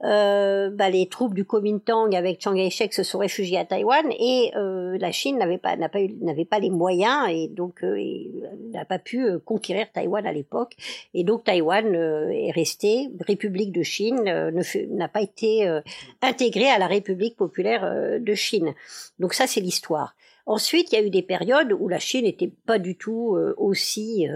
bah, 0.00 0.90
les 0.90 1.08
troupes 1.08 1.34
du 1.34 1.44
Kuomintang 1.44 2.14
avec 2.14 2.42
Chiang 2.42 2.54
Kai-shek 2.54 2.92
se 2.92 3.02
sont 3.02 3.18
réfugiées 3.18 3.58
à 3.58 3.64
Taïwan 3.64 4.04
et 4.10 4.52
la 4.54 5.12
Chine 5.12 5.38
n'avait 5.38 5.58
pas 5.58 5.76
pas 5.76 5.98
n'avait 6.20 6.44
pas 6.44 6.58
les 6.58 6.70
moyens 6.70 7.28
et 7.30 7.48
donc 7.48 7.82
n'a 7.82 8.84
pas 8.84 8.98
pu 8.98 9.38
conquérir 9.44 9.86
Taïwan 9.92 10.26
à 10.26 10.32
l'époque. 10.32 10.76
Et 11.14 11.24
donc 11.24 11.44
Taïwan 11.44 11.83
euh, 11.86 12.30
est 12.30 12.50
restée, 12.50 13.10
République 13.20 13.72
de 13.72 13.82
Chine 13.82 14.28
euh, 14.28 14.62
n'a 14.90 15.08
pas 15.08 15.20
été 15.20 15.66
euh, 15.66 15.80
intégrée 16.22 16.68
à 16.68 16.78
la 16.78 16.86
République 16.86 17.36
populaire 17.36 18.18
de 18.20 18.34
Chine. 18.34 18.74
Donc 19.18 19.34
ça, 19.34 19.46
c'est 19.46 19.60
l'histoire. 19.60 20.14
Ensuite, 20.46 20.92
il 20.92 20.96
y 20.96 20.98
a 20.98 21.04
eu 21.04 21.10
des 21.10 21.22
périodes 21.22 21.72
où 21.72 21.88
la 21.88 21.98
Chine 21.98 22.24
n'était 22.24 22.52
pas 22.66 22.78
du 22.78 22.96
tout 22.96 23.36
aussi 23.56 24.28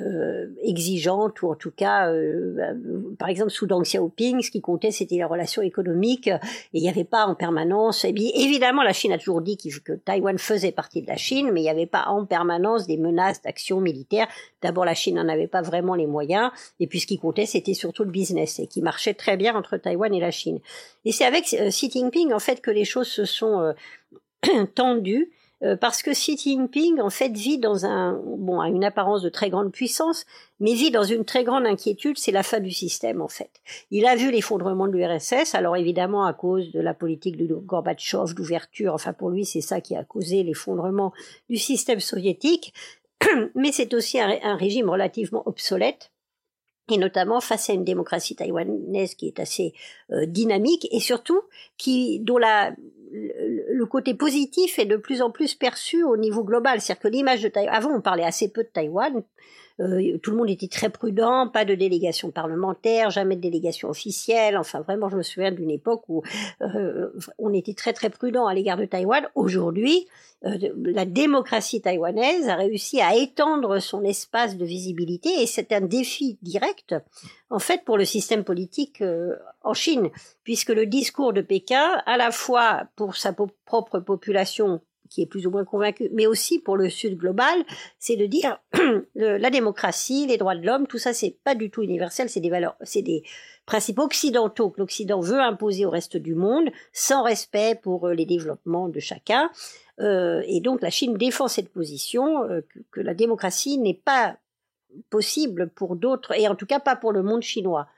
euh, 0.00 0.46
exigeante 0.62 1.42
ou 1.42 1.50
en 1.50 1.54
tout 1.54 1.70
cas, 1.70 2.08
euh, 2.08 2.56
euh, 2.58 3.14
par 3.18 3.28
exemple 3.28 3.50
sous 3.50 3.66
Deng 3.66 3.82
Xiaoping, 3.82 4.40
ce 4.40 4.50
qui 4.50 4.62
comptait 4.62 4.90
c'était 4.90 5.16
les 5.16 5.24
relations 5.24 5.60
économiques 5.60 6.28
et 6.28 6.38
il 6.72 6.80
n'y 6.80 6.88
avait 6.88 7.04
pas 7.04 7.26
en 7.26 7.34
permanence. 7.34 8.06
Évidemment, 8.06 8.82
la 8.82 8.94
Chine 8.94 9.12
a 9.12 9.18
toujours 9.18 9.42
dit 9.42 9.58
que 9.58 9.92
Taïwan 9.92 10.38
faisait 10.38 10.72
partie 10.72 11.02
de 11.02 11.08
la 11.08 11.18
Chine, 11.18 11.50
mais 11.52 11.60
il 11.60 11.64
n'y 11.64 11.68
avait 11.68 11.84
pas 11.84 12.06
en 12.06 12.24
permanence 12.24 12.86
des 12.86 12.96
menaces 12.96 13.42
d'action 13.42 13.82
militaire. 13.82 14.28
D'abord, 14.62 14.86
la 14.86 14.94
Chine 14.94 15.16
n'en 15.16 15.28
avait 15.28 15.46
pas 15.46 15.60
vraiment 15.60 15.94
les 15.94 16.06
moyens, 16.06 16.52
et 16.80 16.86
puis 16.86 16.98
ce 16.98 17.06
qui 17.06 17.18
comptait 17.18 17.44
c'était 17.44 17.74
surtout 17.74 18.04
le 18.04 18.10
business 18.10 18.60
et 18.60 18.66
qui 18.68 18.80
marchait 18.80 19.14
très 19.14 19.36
bien 19.36 19.54
entre 19.54 19.76
Taïwan 19.76 20.14
et 20.14 20.20
la 20.20 20.30
Chine. 20.30 20.60
Et 21.04 21.12
c'est 21.12 21.26
avec 21.26 21.44
Xi 21.44 21.90
Jinping 21.90 22.32
en 22.32 22.38
fait 22.38 22.62
que 22.62 22.70
les 22.70 22.86
choses 22.86 23.08
se 23.08 23.26
sont 23.26 23.74
tendues 24.74 25.30
Euh, 25.62 25.76
parce 25.76 26.02
que 26.02 26.10
Xi 26.10 26.36
Jinping, 26.36 27.00
en 27.00 27.10
fait, 27.10 27.30
vit 27.36 27.58
dans 27.58 27.86
un, 27.86 28.20
bon, 28.24 28.60
a 28.60 28.68
une 28.68 28.84
apparence 28.84 29.22
de 29.22 29.28
très 29.28 29.48
grande 29.48 29.70
puissance, 29.70 30.24
mais 30.60 30.74
vit 30.74 30.90
dans 30.90 31.04
une 31.04 31.24
très 31.24 31.44
grande 31.44 31.66
inquiétude, 31.66 32.18
c'est 32.18 32.32
la 32.32 32.42
fin 32.42 32.60
du 32.60 32.72
système, 32.72 33.20
en 33.20 33.28
fait. 33.28 33.50
Il 33.90 34.06
a 34.06 34.16
vu 34.16 34.30
l'effondrement 34.30 34.88
de 34.88 34.92
l'URSS, 34.92 35.54
alors 35.54 35.76
évidemment 35.76 36.24
à 36.24 36.32
cause 36.32 36.72
de 36.72 36.80
la 36.80 36.94
politique 36.94 37.36
de 37.36 37.54
Gorbatchev, 37.54 38.34
d'ouverture, 38.34 38.94
enfin 38.94 39.12
pour 39.12 39.30
lui, 39.30 39.44
c'est 39.44 39.60
ça 39.60 39.80
qui 39.80 39.94
a 39.94 40.04
causé 40.04 40.42
l'effondrement 40.42 41.12
du 41.48 41.56
système 41.56 42.00
soviétique, 42.00 42.74
mais 43.54 43.70
c'est 43.72 43.94
aussi 43.94 44.20
un 44.20 44.56
régime 44.56 44.90
relativement 44.90 45.42
obsolète 45.46 46.10
et 46.90 46.98
notamment 46.98 47.40
face 47.40 47.70
à 47.70 47.72
une 47.74 47.84
démocratie 47.84 48.34
taïwanaise 48.34 49.14
qui 49.14 49.28
est 49.28 49.40
assez 49.40 49.72
euh, 50.10 50.26
dynamique 50.26 50.88
et 50.90 51.00
surtout 51.00 51.40
qui 51.76 52.20
dont 52.20 52.38
la 52.38 52.74
le 53.82 53.86
côté 53.86 54.14
positif 54.14 54.78
est 54.78 54.84
de 54.84 54.96
plus 54.96 55.22
en 55.22 55.32
plus 55.32 55.56
perçu 55.56 56.04
au 56.04 56.16
niveau 56.16 56.44
global. 56.44 56.80
C'est-à-dire 56.80 57.02
que 57.02 57.08
l'image 57.08 57.42
de 57.42 57.48
Taïwan, 57.48 57.74
avant 57.74 57.90
on 57.90 58.00
parlait 58.00 58.22
assez 58.22 58.48
peu 58.48 58.62
de 58.62 58.68
Taïwan, 58.68 59.24
euh, 59.80 60.18
tout 60.22 60.30
le 60.30 60.36
monde 60.36 60.50
était 60.50 60.68
très 60.68 60.90
prudent, 60.90 61.48
pas 61.48 61.64
de 61.64 61.74
délégation 61.74 62.30
parlementaire, 62.30 63.10
jamais 63.10 63.36
de 63.36 63.40
délégation 63.40 63.88
officielle. 63.88 64.56
Enfin, 64.56 64.80
vraiment, 64.80 65.08
je 65.08 65.16
me 65.16 65.22
souviens 65.22 65.52
d'une 65.52 65.70
époque 65.70 66.02
où 66.08 66.22
euh, 66.60 67.10
on 67.38 67.52
était 67.52 67.74
très 67.74 67.92
très 67.92 68.10
prudent 68.10 68.46
à 68.46 68.54
l'égard 68.54 68.76
de 68.76 68.84
Taïwan. 68.84 69.28
Aujourd'hui, 69.34 70.06
euh, 70.44 70.56
la 70.76 71.04
démocratie 71.04 71.80
taïwanaise 71.80 72.48
a 72.48 72.56
réussi 72.56 73.00
à 73.00 73.14
étendre 73.14 73.78
son 73.78 74.02
espace 74.04 74.56
de 74.56 74.64
visibilité 74.64 75.42
et 75.42 75.46
c'est 75.46 75.72
un 75.72 75.80
défi 75.80 76.38
direct, 76.42 76.94
en 77.50 77.58
fait, 77.58 77.84
pour 77.84 77.96
le 77.96 78.04
système 78.04 78.44
politique 78.44 79.02
en 79.62 79.74
Chine, 79.74 80.10
puisque 80.42 80.70
le 80.70 80.86
discours 80.86 81.32
de 81.32 81.42
Pékin, 81.42 82.02
à 82.06 82.16
la 82.16 82.30
fois 82.30 82.84
pour 82.96 83.16
sa 83.16 83.32
propre 83.64 84.00
population 84.00 84.80
qui 85.12 85.22
est 85.22 85.26
plus 85.26 85.46
ou 85.46 85.50
moins 85.50 85.64
convaincu, 85.64 86.08
mais 86.12 86.26
aussi 86.26 86.58
pour 86.58 86.76
le 86.76 86.88
Sud 86.88 87.16
global, 87.16 87.64
c'est 87.98 88.16
de 88.16 88.26
dire 88.26 88.60
la 89.14 89.50
démocratie, 89.50 90.26
les 90.26 90.38
droits 90.38 90.56
de 90.56 90.64
l'homme, 90.64 90.86
tout 90.86 90.98
ça, 90.98 91.12
c'est 91.12 91.36
pas 91.44 91.54
du 91.54 91.70
tout 91.70 91.82
universel, 91.82 92.28
c'est 92.28 92.40
des 92.40 92.50
valeurs, 92.50 92.76
c'est 92.82 93.02
des 93.02 93.22
principes 93.66 93.98
occidentaux 93.98 94.70
que 94.70 94.80
l'Occident 94.80 95.20
veut 95.20 95.40
imposer 95.40 95.86
au 95.86 95.90
reste 95.90 96.16
du 96.16 96.34
monde, 96.34 96.70
sans 96.92 97.22
respect 97.22 97.78
pour 97.80 98.08
euh, 98.08 98.14
les 98.14 98.26
développements 98.26 98.88
de 98.88 99.00
chacun. 99.00 99.50
Euh, 100.00 100.42
et 100.46 100.60
donc 100.60 100.80
la 100.80 100.90
Chine 100.90 101.16
défend 101.16 101.48
cette 101.48 101.68
position 101.68 102.44
euh, 102.44 102.62
que, 102.62 102.80
que 102.90 103.00
la 103.00 103.14
démocratie 103.14 103.78
n'est 103.78 104.00
pas 104.04 104.36
possible 105.10 105.70
pour 105.70 105.96
d'autres, 105.96 106.32
et 106.32 106.48
en 106.48 106.54
tout 106.54 106.66
cas 106.66 106.80
pas 106.80 106.96
pour 106.96 107.12
le 107.12 107.22
monde 107.22 107.42
chinois. 107.42 107.88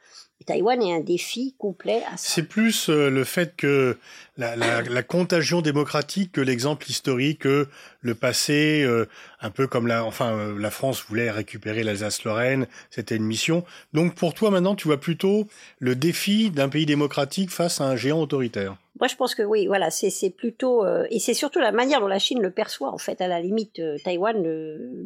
Taïwan 0.46 0.82
est 0.82 0.92
un 0.92 1.00
défi 1.00 1.54
complet 1.58 2.02
à 2.06 2.16
ça. 2.16 2.28
C'est 2.28 2.42
plus 2.42 2.90
euh, 2.90 3.08
le 3.08 3.24
fait 3.24 3.56
que 3.56 3.96
la, 4.36 5.02
contagion 5.02 5.62
démocratique 5.62 6.32
que 6.32 6.40
l'exemple 6.40 6.88
historique 6.90 7.40
que 7.40 7.68
le 8.02 8.14
passé, 8.14 8.82
euh, 8.82 9.08
un 9.40 9.50
peu 9.50 9.66
comme 9.66 9.90
enfin, 9.90 10.32
euh, 10.32 10.58
la 10.58 10.70
France 10.70 11.04
voulait 11.08 11.30
récupérer 11.30 11.82
l'Alsace-Lorraine, 11.82 12.66
c'était 12.90 13.16
une 13.16 13.24
mission. 13.24 13.64
Donc 13.94 14.14
pour 14.14 14.34
toi 14.34 14.50
maintenant, 14.50 14.74
tu 14.74 14.88
vois 14.88 15.00
plutôt 15.00 15.48
le 15.78 15.94
défi 15.94 16.50
d'un 16.50 16.68
pays 16.68 16.86
démocratique 16.86 17.50
face 17.50 17.80
à 17.80 17.84
un 17.84 17.96
géant 17.96 18.20
autoritaire. 18.20 18.76
Moi, 19.00 19.08
je 19.08 19.16
pense 19.16 19.34
que 19.34 19.42
oui, 19.42 19.66
voilà, 19.66 19.90
c'est 19.90 20.30
plutôt 20.30 20.84
euh, 20.84 21.04
et 21.10 21.18
c'est 21.18 21.34
surtout 21.34 21.58
la 21.58 21.72
manière 21.72 22.00
dont 22.00 22.06
la 22.06 22.20
Chine 22.20 22.40
le 22.40 22.52
perçoit. 22.52 22.92
En 22.92 22.98
fait, 22.98 23.20
à 23.20 23.26
la 23.26 23.40
limite, 23.40 23.80
euh, 23.80 23.96
Taïwan 24.04 24.40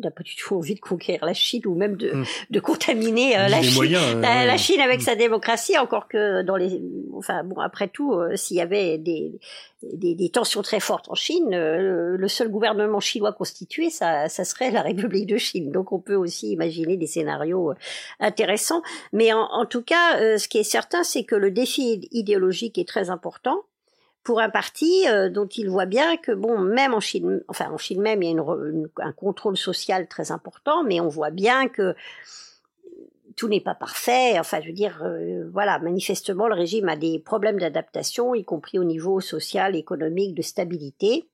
n'a 0.03 0.11
pas 0.11 0.23
du 0.23 0.37
tout 0.37 0.57
envie 0.57 0.75
de 0.75 0.81
conquérir 0.81 1.25
la 1.25 1.33
Chine 1.33 1.63
ou 1.67 1.75
même 1.75 1.97
de, 1.97 2.13
mm. 2.13 2.25
de 2.51 2.61
contaminer 2.61 3.33
la, 3.49 3.63
Chine, 3.63 3.75
moyens, 3.75 4.21
la, 4.21 4.57
Chine 4.59 4.81
avec 4.81 4.99
mm. 5.01 5.05
sa 5.05 5.15
démocratie. 5.15 5.79
Encore 5.79 6.07
que 6.07 6.43
dans 6.43 6.57
les, 6.57 6.83
enfin 7.17 7.45
bon, 7.45 7.61
après 7.61 7.89
tout, 7.89 8.15
s'il 8.35 8.59
y 8.59 8.61
avait 8.61 8.99
des, 8.99 9.41
des, 9.83 10.15
des, 10.15 10.29
tensions 10.29 10.61
très 10.61 10.81
fortes 10.81 11.09
en 11.09 11.15
Chine, 11.15 11.49
le 11.51 12.29
seul 12.29 12.51
gouvernement 12.51 13.01
chinois 13.01 13.33
constitué, 13.33 13.89
ça, 13.89 14.29
ça 14.29 14.45
serait 14.45 14.71
la 14.71 14.83
République 14.83 15.27
de 15.27 15.39
Chine. 15.39 15.73
Donc, 15.73 15.93
on 15.93 15.99
peut 15.99 16.15
aussi 16.15 16.51
imaginer 16.53 16.99
des 16.99 17.07
scénarios 17.07 17.73
intéressants. 18.21 18.83
Mais 19.15 19.33
en, 19.33 19.49
en 19.51 19.65
tout 19.65 19.83
cas, 19.83 20.39
ce 20.39 20.47
qui 20.47 20.59
est 20.59 20.63
certain, 20.63 21.05
c'est 21.05 21.25
que 21.25 21.35
le 21.35 21.51
défi 21.51 22.07
idéologique 22.13 22.77
est 22.77 22.87
très 22.87 23.09
important 23.09 23.63
pour 24.25 24.41
un 24.41 24.51
parti 24.51 25.07
euh, 25.09 25.31
dont 25.31 25.47
il 25.47 25.71
voit 25.71 25.87
bien 25.87 26.17
que 26.17 26.33
bon, 26.33 26.59
même 26.59 26.95
en 26.95 27.01
Chine, 27.01 27.43
enfin 27.49 27.71
en 27.71 27.79
Chine 27.79 28.03
même, 28.03 28.23
il 28.23 28.37
y 28.37 28.39
a 28.39 29.07
un 29.07 29.13
contrôle 29.13 29.57
social 29.57 30.07
très 30.07 30.33
important, 30.33 30.85
mais 30.85 31.01
on 31.01 31.09
voit 31.09 31.31
bien 31.31 31.69
que 31.69 31.95
tout 33.37 33.49
n'est 33.49 33.61
pas 33.61 33.75
parfait. 33.75 34.39
Enfin, 34.39 34.61
je 34.61 34.67
veux 34.67 34.75
dire, 34.75 35.03
euh, 35.03 35.49
voilà, 35.53 35.79
manifestement, 35.79 36.49
le 36.49 36.55
régime 36.55 36.89
a 36.89 36.97
des 36.97 37.21
problèmes 37.21 37.59
d'adaptation, 37.59 38.35
y 38.35 38.45
compris 38.45 38.79
au 38.79 38.85
niveau 38.85 39.21
social, 39.21 39.77
économique, 39.77 40.35
de 40.35 40.43
stabilité. 40.43 41.29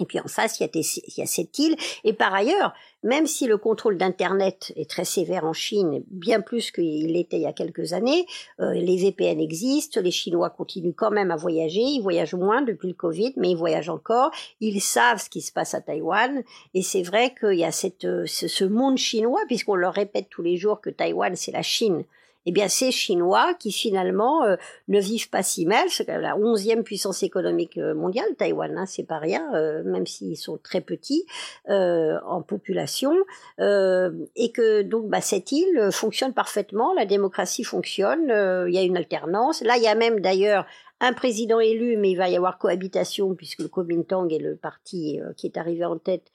Et 0.00 0.04
puis 0.04 0.20
en 0.20 0.28
face, 0.28 0.60
il 0.60 0.68
y, 1.16 1.22
a 1.22 1.26
cette 1.26 1.58
île. 1.58 1.76
Et 2.04 2.12
par 2.12 2.34
ailleurs, 2.34 2.72
même 3.02 3.26
si 3.26 3.46
le 3.46 3.56
contrôle 3.58 3.96
d'Internet 3.96 4.72
est 4.76 4.90
très 4.90 5.04
sévère 5.04 5.44
en 5.44 5.52
Chine, 5.52 6.02
bien 6.10 6.40
plus 6.40 6.70
qu'il 6.70 7.12
l'était 7.12 7.36
il 7.36 7.42
y 7.42 7.46
a 7.46 7.52
quelques 7.52 7.92
années, 7.92 8.26
euh, 8.60 8.72
les 8.72 8.96
VPN 8.96 9.40
existent, 9.40 10.00
les 10.00 10.10
Chinois 10.10 10.50
continuent 10.50 10.94
quand 10.96 11.10
même 11.10 11.30
à 11.30 11.36
voyager, 11.36 11.80
ils 11.80 12.00
voyagent 12.00 12.34
moins 12.34 12.62
depuis 12.62 12.88
le 12.88 12.94
Covid, 12.94 13.34
mais 13.36 13.50
ils 13.50 13.56
voyagent 13.56 13.88
encore, 13.88 14.30
ils 14.60 14.80
savent 14.80 15.22
ce 15.22 15.30
qui 15.30 15.40
se 15.40 15.52
passe 15.52 15.74
à 15.74 15.80
Taïwan, 15.80 16.42
et 16.74 16.82
c'est 16.82 17.02
vrai 17.02 17.34
qu'il 17.38 17.58
y 17.58 17.64
a 17.64 17.90
euh, 18.04 18.26
ce 18.26 18.64
monde 18.64 18.98
chinois, 18.98 19.42
puisqu'on 19.46 19.76
leur 19.76 19.94
répète 19.94 20.28
tous 20.28 20.42
les 20.42 20.56
jours 20.56 20.80
que 20.80 20.90
Taïwan 20.90 21.36
c'est 21.36 21.52
la 21.52 21.62
Chine, 21.62 22.04
eh 22.48 22.50
bien 22.50 22.68
ces 22.68 22.90
Chinois 22.90 23.52
qui 23.58 23.70
finalement 23.72 24.42
euh, 24.44 24.56
ne 24.88 24.98
vivent 24.98 25.28
pas 25.28 25.42
si 25.42 25.66
mal, 25.66 25.86
c'est 25.90 26.08
la 26.08 26.34
onzième 26.34 26.82
puissance 26.82 27.22
économique 27.22 27.76
euh, 27.76 27.92
mondiale, 27.94 28.34
Taïwan, 28.38 28.78
hein, 28.78 28.86
c'est 28.86 29.04
pas 29.04 29.18
rien, 29.18 29.54
euh, 29.54 29.82
même 29.84 30.06
s'ils 30.06 30.38
sont 30.38 30.56
très 30.56 30.80
petits 30.80 31.26
en 31.68 32.40
population, 32.40 33.14
et 33.58 34.52
que 34.52 34.82
donc 34.82 35.08
bah, 35.08 35.20
cette 35.20 35.52
île 35.52 35.90
fonctionne 35.92 36.32
parfaitement, 36.32 36.94
la 36.94 37.04
démocratie 37.04 37.64
fonctionne, 37.64 38.32
il 38.66 38.74
y 38.74 38.78
a 38.78 38.82
une 38.82 38.96
alternance. 38.96 39.60
Là, 39.62 39.76
il 39.76 39.82
y 39.82 39.88
a 39.88 39.94
même 39.94 40.20
d'ailleurs 40.20 40.64
un 41.00 41.12
président 41.12 41.60
élu, 41.60 41.98
mais 41.98 42.12
il 42.12 42.16
va 42.16 42.30
y 42.30 42.36
avoir 42.36 42.58
cohabitation 42.58 43.34
puisque 43.34 43.60
le 43.60 43.68
Kuomintang 43.68 44.32
est 44.32 44.38
le 44.38 44.56
parti 44.56 45.20
qui 45.36 45.46
est 45.46 45.58
arrivé 45.58 45.84
en 45.84 45.98
tête, 45.98 46.30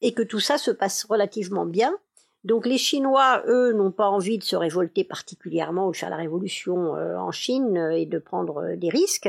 et 0.00 0.12
que 0.12 0.22
tout 0.22 0.40
ça 0.40 0.56
se 0.56 0.70
passe 0.70 1.04
relativement 1.04 1.66
bien. 1.66 1.94
Donc 2.44 2.66
les 2.66 2.78
Chinois, 2.78 3.42
eux, 3.46 3.72
n'ont 3.72 3.90
pas 3.90 4.08
envie 4.08 4.38
de 4.38 4.44
se 4.44 4.56
révolter 4.56 5.04
particulièrement 5.04 5.90
de 5.90 5.96
faire 5.96 6.10
la 6.10 6.16
révolution 6.16 6.96
euh, 6.96 7.16
en 7.16 7.32
Chine 7.32 7.76
euh, 7.76 7.90
et 7.90 8.06
de 8.06 8.18
prendre 8.18 8.62
euh, 8.62 8.76
des 8.76 8.88
risques. 8.88 9.28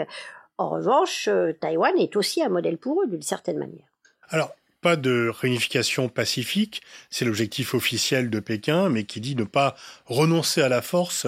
En 0.58 0.70
revanche, 0.70 1.28
Taïwan 1.60 1.98
est 1.98 2.16
aussi 2.16 2.44
un 2.44 2.50
modèle 2.50 2.78
pour 2.78 3.02
eux 3.02 3.08
d'une 3.08 3.24
certaine 3.24 3.58
manière. 3.58 3.86
Alors, 4.30 4.54
pas 4.82 4.96
de 4.96 5.30
réunification 5.30 6.08
pacifique, 6.08 6.84
c'est 7.10 7.26
l'objectif 7.26 7.74
officiel 7.74 8.30
de 8.30 8.40
Pékin, 8.40 8.90
mais 8.90 9.04
qui 9.04 9.22
dit 9.22 9.36
ne 9.36 9.44
pas 9.44 9.76
renoncer 10.06 10.62
à 10.62 10.70
la 10.70 10.84
force 10.84 11.26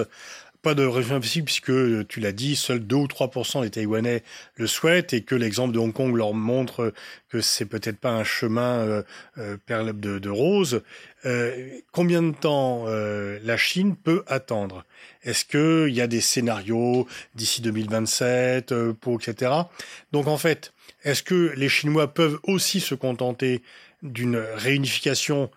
pas 0.64 0.74
de 0.74 0.86
région 0.86 1.20
possible 1.20 1.44
puisque 1.44 2.06
tu 2.08 2.20
l'as 2.20 2.32
dit, 2.32 2.56
seuls 2.56 2.80
2 2.80 2.96
ou 2.96 3.06
3% 3.06 3.62
des 3.62 3.70
Taïwanais 3.70 4.22
le 4.56 4.66
souhaitent 4.66 5.12
et 5.12 5.20
que 5.20 5.34
l'exemple 5.34 5.74
de 5.74 5.78
Hong 5.78 5.92
Kong 5.92 6.16
leur 6.16 6.32
montre 6.32 6.94
que 7.28 7.42
c'est 7.42 7.66
peut-être 7.66 7.98
pas 7.98 8.12
un 8.12 8.24
chemin 8.24 8.80
euh, 8.80 9.02
euh 9.36 9.92
de, 9.92 10.18
de 10.18 10.30
rose. 10.30 10.82
Euh, 11.26 11.68
combien 11.92 12.22
de 12.22 12.34
temps 12.34 12.84
euh, 12.86 13.38
la 13.44 13.58
Chine 13.58 13.94
peut 13.94 14.24
attendre? 14.26 14.84
Est-ce 15.22 15.44
qu'il 15.44 15.94
y 15.94 16.00
a 16.00 16.06
des 16.06 16.22
scénarios 16.22 17.06
d'ici 17.34 17.60
2027 17.60 18.72
euh, 18.72 18.94
pour 18.94 19.20
etc. 19.20 19.52
Donc 20.12 20.26
en 20.26 20.38
fait, 20.38 20.72
est-ce 21.04 21.22
que 21.22 21.52
les 21.56 21.68
Chinois 21.68 22.14
peuvent 22.14 22.38
aussi 22.42 22.80
se 22.80 22.94
contenter 22.94 23.62
d'une 24.02 24.42
réunification 24.56 25.50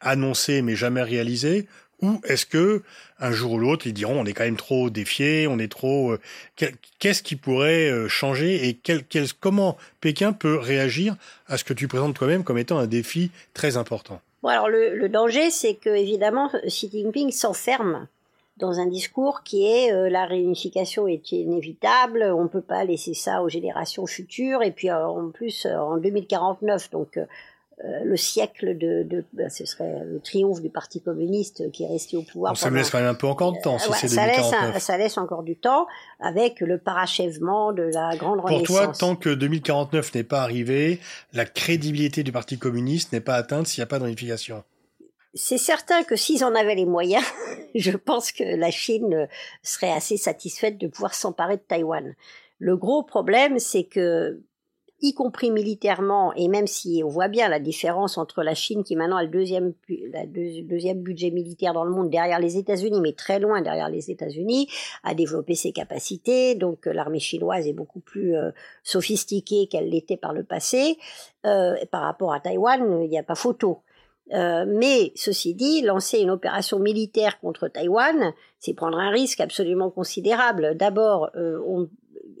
annoncée 0.00 0.62
mais 0.62 0.76
jamais 0.76 1.02
réalisée? 1.02 1.66
Ou 2.02 2.20
est-ce 2.24 2.46
que 2.46 2.82
un 3.18 3.32
jour 3.32 3.52
ou 3.52 3.58
l'autre, 3.58 3.86
ils 3.86 3.94
diront 3.94 4.20
on 4.20 4.26
est 4.26 4.32
quand 4.32 4.44
même 4.44 4.56
trop 4.56 4.90
défié, 4.90 5.46
on 5.46 5.58
est 5.58 5.70
trop. 5.70 6.12
Euh, 6.12 6.20
qu'est-ce 6.98 7.22
qui 7.22 7.36
pourrait 7.36 7.90
euh, 7.90 8.08
changer 8.08 8.68
et 8.68 8.74
quel, 8.74 9.02
comment 9.40 9.76
Pékin 10.00 10.32
peut 10.32 10.58
réagir 10.58 11.16
à 11.48 11.56
ce 11.56 11.64
que 11.64 11.72
tu 11.72 11.88
présentes 11.88 12.14
toi-même 12.14 12.44
comme 12.44 12.58
étant 12.58 12.78
un 12.78 12.86
défi 12.86 13.30
très 13.54 13.76
important? 13.76 14.20
Alors 14.44 14.68
le, 14.68 14.94
le 14.94 15.08
danger, 15.08 15.50
c'est 15.50 15.74
que 15.74 15.90
évidemment 15.90 16.50
Xi 16.66 16.88
Jinping 16.90 17.32
s'enferme 17.32 18.06
dans 18.58 18.78
un 18.78 18.86
discours 18.86 19.42
qui 19.42 19.66
est 19.66 19.92
euh, 19.92 20.08
la 20.08 20.24
réunification 20.24 21.08
est 21.08 21.32
inévitable, 21.32 22.22
on 22.22 22.44
ne 22.44 22.48
peut 22.48 22.60
pas 22.60 22.84
laisser 22.84 23.14
ça 23.14 23.42
aux 23.42 23.48
générations 23.48 24.06
futures, 24.06 24.62
et 24.62 24.70
puis 24.70 24.90
en 24.90 25.30
plus 25.30 25.66
en 25.66 25.96
2049, 25.96 26.90
donc 26.90 27.18
euh, 27.84 28.04
le 28.04 28.16
siècle 28.16 28.78
de, 28.78 29.02
de 29.02 29.22
ben, 29.34 29.50
ce 29.50 29.66
serait 29.66 30.02
le 30.02 30.18
triomphe 30.20 30.62
du 30.62 30.70
Parti 30.70 31.02
communiste 31.02 31.70
qui 31.72 31.84
est 31.84 31.88
resté 31.88 32.16
au 32.16 32.22
pouvoir. 32.22 32.56
ça 32.56 32.70
me 32.70 32.76
laisse 32.76 32.88
quand 32.88 32.98
même 32.98 33.06
un 33.06 33.14
peu 33.14 33.26
encore 33.26 33.52
de 33.52 33.60
temps, 33.60 33.78
si 33.78 33.92
c'est 33.92 34.08
ça 34.08 34.26
laisse, 34.26 34.82
ça 34.82 34.96
laisse 34.96 35.18
encore 35.18 35.42
du 35.42 35.56
temps, 35.56 35.86
avec 36.18 36.60
le 36.60 36.78
parachèvement 36.78 37.74
de 37.74 37.82
la 37.82 38.16
grande 38.16 38.40
Pour 38.40 38.48
renaissance. 38.48 38.66
Pour 38.66 38.76
toi, 38.86 38.92
tant 38.98 39.14
que 39.14 39.28
2049 39.28 40.14
n'est 40.14 40.24
pas 40.24 40.40
arrivé, 40.42 41.00
la 41.34 41.44
crédibilité 41.44 42.22
du 42.22 42.32
Parti 42.32 42.56
communiste 42.56 43.12
n'est 43.12 43.20
pas 43.20 43.34
atteinte 43.34 43.66
s'il 43.66 43.82
n'y 43.82 43.84
a 43.84 43.88
pas 43.88 43.98
de 43.98 44.04
réunification. 44.04 44.64
C'est 45.34 45.58
certain 45.58 46.02
que 46.02 46.16
s'ils 46.16 46.44
en 46.44 46.54
avaient 46.54 46.76
les 46.76 46.86
moyens, 46.86 47.26
je 47.74 47.92
pense 47.92 48.32
que 48.32 48.42
la 48.42 48.70
Chine 48.70 49.28
serait 49.62 49.92
assez 49.92 50.16
satisfaite 50.16 50.78
de 50.78 50.86
pouvoir 50.86 51.12
s'emparer 51.12 51.58
de 51.58 51.62
Taïwan. 51.62 52.14
Le 52.58 52.76
gros 52.78 53.02
problème, 53.02 53.58
c'est 53.58 53.84
que 53.84 54.40
y 55.02 55.12
compris 55.12 55.50
militairement, 55.50 56.32
et 56.34 56.48
même 56.48 56.66
si 56.66 57.02
on 57.04 57.08
voit 57.08 57.28
bien 57.28 57.48
la 57.48 57.60
différence 57.60 58.16
entre 58.16 58.42
la 58.42 58.54
Chine, 58.54 58.82
qui 58.82 58.96
maintenant 58.96 59.16
a 59.16 59.22
le 59.22 59.28
deuxième, 59.28 59.74
deuxième 60.64 61.02
budget 61.02 61.30
militaire 61.30 61.74
dans 61.74 61.84
le 61.84 61.90
monde 61.90 62.08
derrière 62.08 62.40
les 62.40 62.56
États-Unis, 62.56 63.00
mais 63.02 63.12
très 63.12 63.38
loin 63.38 63.60
derrière 63.60 63.90
les 63.90 64.10
États-Unis, 64.10 64.68
a 65.04 65.14
développé 65.14 65.54
ses 65.54 65.72
capacités, 65.72 66.54
donc 66.54 66.86
euh, 66.86 66.94
l'armée 66.94 67.18
chinoise 67.18 67.66
est 67.66 67.74
beaucoup 67.74 68.00
plus 68.00 68.36
euh, 68.36 68.50
sophistiquée 68.82 69.66
qu'elle 69.66 69.90
l'était 69.90 70.16
par 70.16 70.32
le 70.32 70.44
passé. 70.44 70.96
Euh, 71.44 71.76
par 71.90 72.02
rapport 72.02 72.32
à 72.32 72.40
Taïwan, 72.40 73.02
il 73.02 73.10
n'y 73.10 73.18
a 73.18 73.22
pas 73.22 73.34
photo. 73.34 73.82
Mais 74.32 75.12
ceci 75.14 75.54
dit, 75.54 75.82
lancer 75.82 76.18
une 76.18 76.30
opération 76.30 76.80
militaire 76.80 77.38
contre 77.38 77.68
Taïwan, 77.68 78.32
c'est 78.58 78.74
prendre 78.74 78.98
un 78.98 79.10
risque 79.10 79.40
absolument 79.40 79.88
considérable. 79.88 80.74
D'abord, 80.74 81.30
on, 81.36 81.88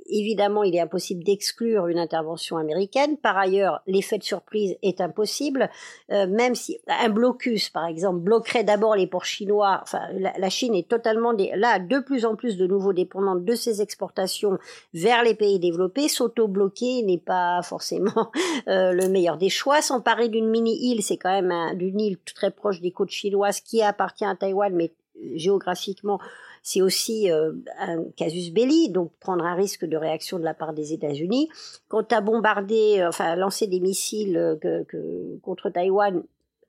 évidemment, 0.08 0.62
il 0.62 0.74
est 0.74 0.80
impossible 0.80 1.24
d'exclure 1.24 1.86
une 1.88 1.98
intervention 1.98 2.56
américaine. 2.56 3.16
Par 3.16 3.36
ailleurs, 3.36 3.82
l'effet 3.86 4.18
de 4.18 4.22
surprise 4.22 4.76
est 4.82 5.00
impossible, 5.00 5.70
euh, 6.10 6.26
même 6.26 6.54
si 6.54 6.78
un 6.88 7.08
blocus, 7.08 7.68
par 7.68 7.86
exemple, 7.86 8.20
bloquerait 8.20 8.64
d'abord 8.64 8.96
les 8.96 9.06
ports 9.06 9.24
chinois. 9.24 9.80
Enfin, 9.82 10.02
la, 10.12 10.50
Chine 10.50 10.74
est 10.74 10.88
totalement 10.88 11.32
là 11.54 11.78
de 11.78 11.98
plus 11.98 12.24
en 12.24 12.36
plus 12.36 12.56
de 12.56 12.66
nouveau 12.66 12.92
dépendante 12.92 13.44
de 13.44 13.54
ses 13.54 13.82
exportations 13.82 14.58
vers 14.94 15.22
les 15.22 15.34
pays 15.34 15.58
développés. 15.58 16.08
S'auto-bloquer 16.08 17.02
n'est 17.02 17.18
pas 17.18 17.60
forcément 17.62 18.30
euh, 18.68 18.92
le 18.92 19.08
meilleur 19.08 19.36
des 19.36 19.48
choix. 19.48 19.82
S'emparer 19.82 20.28
d'une 20.28 20.48
mini-île, 20.48 21.02
c'est 21.02 21.16
quand 21.16 21.42
même 21.42 21.76
d'une 21.76 22.00
île 22.00 22.18
très 22.34 22.50
proche 22.50 22.80
des 22.80 22.90
côtes 22.90 23.10
chinoises 23.10 23.60
qui 23.60 23.82
appartient 23.82 24.24
à 24.24 24.34
Taïwan, 24.34 24.74
mais 24.74 24.92
géographiquement 25.34 26.20
c'est 26.66 26.82
aussi 26.82 27.30
euh, 27.30 27.52
un 27.78 28.02
casus 28.16 28.52
belli, 28.52 28.90
donc 28.90 29.12
prendre 29.20 29.44
un 29.44 29.54
risque 29.54 29.84
de 29.84 29.96
réaction 29.96 30.40
de 30.40 30.42
la 30.42 30.52
part 30.52 30.72
des 30.72 30.92
États-Unis. 30.92 31.48
Quant 31.86 32.02
à 32.10 32.20
bombarder, 32.20 32.98
euh, 32.98 33.08
enfin 33.08 33.36
lancer 33.36 33.68
des 33.68 33.78
missiles 33.78 34.36
euh, 34.36 34.56
que, 34.56 35.38
contre 35.42 35.70
Taïwan 35.70 36.24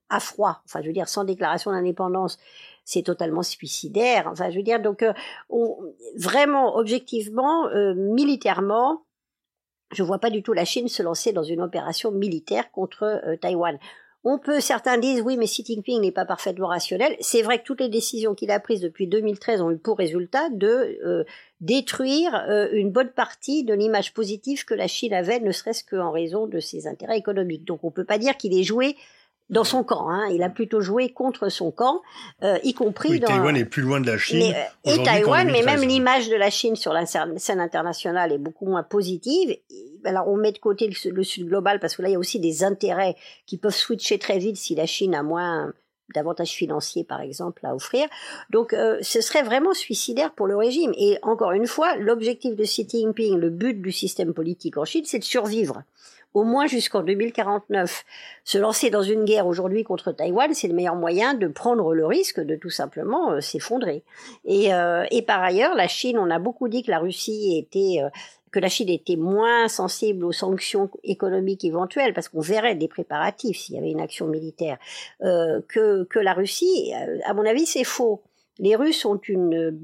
à 0.10 0.20
froid, 0.20 0.62
enfin 0.66 0.84
je 0.84 0.88
veux 0.88 0.94
dire 0.94 1.10
sans 1.10 1.24
déclaration 1.24 1.72
d'indépendance, 1.72 2.38
c'est 2.86 3.02
totalement 3.02 3.42
suicidaire. 3.42 4.28
Enfin 4.32 4.52
je 4.52 4.58
veux 4.58 4.64
dire 4.64 4.80
donc 4.80 5.04
vraiment 6.16 6.78
objectivement 6.78 7.68
militairement, 7.96 9.04
je 9.92 10.04
vois 10.04 10.20
pas 10.20 10.30
du 10.30 10.44
tout 10.44 10.54
la 10.54 10.64
Chine 10.64 10.88
se 10.88 11.02
lancer 11.02 11.34
dans 11.34 11.44
une 11.44 11.60
opération 11.60 12.12
militaire 12.12 12.72
contre 12.72 13.22
Taïwan. 13.42 13.80
On 14.30 14.40
peut, 14.40 14.60
certains 14.60 14.98
disent, 14.98 15.22
oui, 15.22 15.38
mais 15.38 15.46
Xi 15.46 15.64
Jinping 15.64 16.02
n'est 16.02 16.12
pas 16.12 16.26
parfaitement 16.26 16.68
rationnel. 16.68 17.16
C'est 17.22 17.42
vrai 17.42 17.60
que 17.60 17.64
toutes 17.64 17.80
les 17.80 17.88
décisions 17.88 18.36
qu'il 18.36 18.52
a 18.52 18.60
prises 18.60 18.82
depuis 18.82 19.08
2013 19.08 19.62
ont 19.62 19.72
eu 19.72 19.78
pour 19.78 19.98
résultat 19.98 20.50
de 20.50 21.00
euh, 21.06 21.24
détruire 21.62 22.36
euh, 22.50 22.68
une 22.74 22.92
bonne 22.92 23.12
partie 23.12 23.64
de 23.64 23.74
l'image 23.74 24.14
positive 24.14 24.66
que 24.66 24.74
la 24.74 24.90
Chine 24.90 25.14
avait, 25.14 25.40
ne 25.40 25.54
serait-ce 25.54 25.86
qu'en 25.86 26.12
raison 26.12 26.46
de 26.46 26.60
ses 26.60 26.88
intérêts 26.88 27.18
économiques. 27.18 27.64
Donc 27.64 27.86
on 27.86 27.88
ne 27.88 27.94
peut 27.94 28.04
pas 28.04 28.18
dire 28.18 28.36
qu'il 28.36 28.54
ait 28.54 28.64
joué 28.64 28.98
dans 29.50 29.64
son 29.64 29.84
camp. 29.84 30.10
Hein. 30.10 30.28
Il 30.32 30.44
a 30.44 30.50
plutôt 30.50 30.82
joué 30.82 31.10
contre 31.10 31.50
son 31.50 31.72
camp, 31.72 32.02
euh, 32.44 32.58
y 32.64 32.74
compris 32.74 33.10
oui, 33.12 33.20
dans... 33.20 33.28
Taïwan 33.28 33.56
est 33.56 33.66
plus 33.66 33.82
loin 33.82 34.00
de 34.00 34.08
la 34.08 34.18
Chine. 34.18 34.54
et 34.84 35.04
Taïwan, 35.04 35.50
mais 35.52 35.64
même 35.64 35.82
l'image 35.82 36.30
de 36.30 36.36
la 36.36 36.50
Chine 36.50 36.76
sur 36.76 36.94
la 36.94 37.06
scène 37.06 37.60
internationale 37.60 38.32
est 38.32 38.38
beaucoup 38.38 38.66
moins 38.66 38.84
positive. 38.84 39.56
Alors 40.06 40.28
on 40.28 40.38
met 40.38 40.52
de 40.52 40.60
côté 40.60 40.90
le, 40.90 41.24
Sud 41.24 41.48
global 41.48 41.80
parce 41.80 41.96
que 41.96 42.02
là 42.02 42.10
il 42.10 42.14
y 42.14 42.16
a 42.16 42.20
aussi 42.20 42.40
des 42.40 42.64
intérêts 42.64 43.16
qui 43.46 43.58
peuvent 43.58 43.76
switcher 43.76 44.20
très 44.20 44.38
vite 44.38 44.58
si 44.58 44.76
la 44.76 44.86
Chine 44.86 45.16
a 45.16 45.24
moins 45.24 45.74
d'avantages 46.16 46.52
financiers 46.52 47.04
par 47.04 47.22
exemple 47.22 47.66
à 47.66 47.76
offrir. 47.76 48.08
Donc 48.50 48.74
euh, 48.74 48.98
ce 49.02 49.22
serait 49.22 49.44
vraiment 49.44 49.74
suicidaire 49.74 50.34
pour 50.34 50.48
le 50.48 50.56
régime. 50.56 50.94
Et 50.98 51.18
encore 51.24 51.52
une 51.52 51.68
fois, 51.68 51.96
l'objectif 51.98 52.56
de 52.56 52.64
Xi 52.64 52.88
Jinping, 52.88 53.38
le 53.38 53.50
but 53.50 53.82
du 53.82 53.92
système 53.92 54.34
politique 54.34 54.78
en 54.78 54.86
Chine, 54.86 55.04
c'est 55.06 55.20
de 55.20 55.24
survivre 55.24 55.84
au 56.34 56.44
moins 56.44 56.68
jusqu'en 56.68 57.04
2049. 57.04 58.06
Se 58.44 58.58
lancer 58.58 58.90
dans 58.90 59.02
une 59.02 59.26
guerre 59.26 59.48
aujourd'hui 59.48 59.84
contre 59.84 60.12
Taïwan, 60.12 60.54
c'est 60.54 60.68
le 60.68 60.74
meilleur 60.74 60.96
moyen 60.96 61.34
de 61.34 61.48
prendre 61.48 61.94
le 61.94 62.06
risque 62.06 62.40
de 62.40 62.56
tout 62.56 62.70
simplement 62.70 63.32
euh, 63.32 63.42
s'effondrer. 63.42 64.04
Et, 64.46 64.74
euh, 64.74 65.06
et, 65.12 65.22
par 65.22 65.42
ailleurs, 65.42 65.76
la 65.76 65.88
Chine, 65.88 66.18
on 66.18 66.30
a 66.30 66.40
beaucoup 66.40 66.68
dit 66.68 66.84
que 66.84 66.92
la 66.92 67.00
Russie 67.00 67.58
était 67.58 68.02
euh, 68.04 68.10
que 68.52 68.60
la 68.60 68.70
Chine 68.70 68.90
était 68.90 69.18
moins 69.18 69.68
sensible 69.68 70.24
aux 70.24 70.32
sanctions 70.32 70.90
économiques 71.04 71.66
éventuelles, 71.66 72.14
parce 72.14 72.30
qu'on 72.30 72.40
verrait 72.40 72.76
des 72.76 72.88
préparatifs 72.88 73.58
s'il 73.58 73.76
y 73.76 73.78
avait 73.78 73.92
une 73.92 74.00
action 74.00 74.26
militaire, 74.28 74.78
que, 75.20 76.06
que 76.06 76.18
la 76.18 76.34
Russie, 76.34 76.94
à 77.26 77.34
mon 77.34 77.46
avis, 77.46 77.66
c'est 77.66 77.84
faux. 77.84 78.24
Les 78.58 78.78
Russes 78.78 79.04
ont 79.04 79.20
une, 79.28 79.78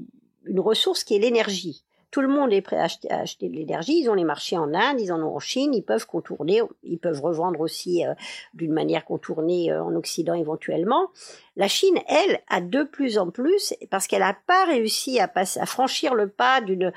une 0.46 0.60
ressource 0.60 1.04
qui 1.04 1.14
est 1.14 1.18
l'énergie. 1.18 1.84
Tout 2.14 2.20
le 2.20 2.28
monde 2.28 2.52
est 2.52 2.62
prêt 2.62 2.76
à 2.76 2.84
acheter, 3.18 3.48
de 3.48 3.56
l'énergie. 3.56 3.98
Ils 3.98 4.08
ont 4.08 4.14
les 4.14 4.22
marchés 4.22 4.56
en 4.56 4.72
Inde, 4.72 5.00
ils 5.00 5.12
en 5.12 5.20
ont 5.20 5.34
en 5.34 5.40
Chine. 5.40 5.74
Ils 5.74 5.82
peuvent 5.82 6.06
contourner, 6.06 6.60
ils 6.84 7.00
peuvent 7.00 7.20
revendre 7.20 7.58
aussi 7.58 8.06
euh, 8.06 8.14
d'une 8.54 8.72
manière 8.72 9.04
contournée 9.04 9.72
euh, 9.72 9.82
en 9.82 9.96
Occident 9.96 10.34
éventuellement. 10.34 11.08
La 11.56 11.66
Chine, 11.66 11.98
elle, 12.06 12.38
a 12.48 12.60
de 12.60 12.84
plus 12.84 13.18
en 13.18 13.30
plus, 13.30 13.74
parce 13.90 14.06
qu'elle 14.06 14.20
n'a 14.20 14.36
pas 14.46 14.64
réussi 14.66 15.18
à, 15.18 15.28
à 15.34 15.66
franchir 15.66 16.14
le 16.14 16.28
pas 16.28 16.60
d'une 16.60 16.92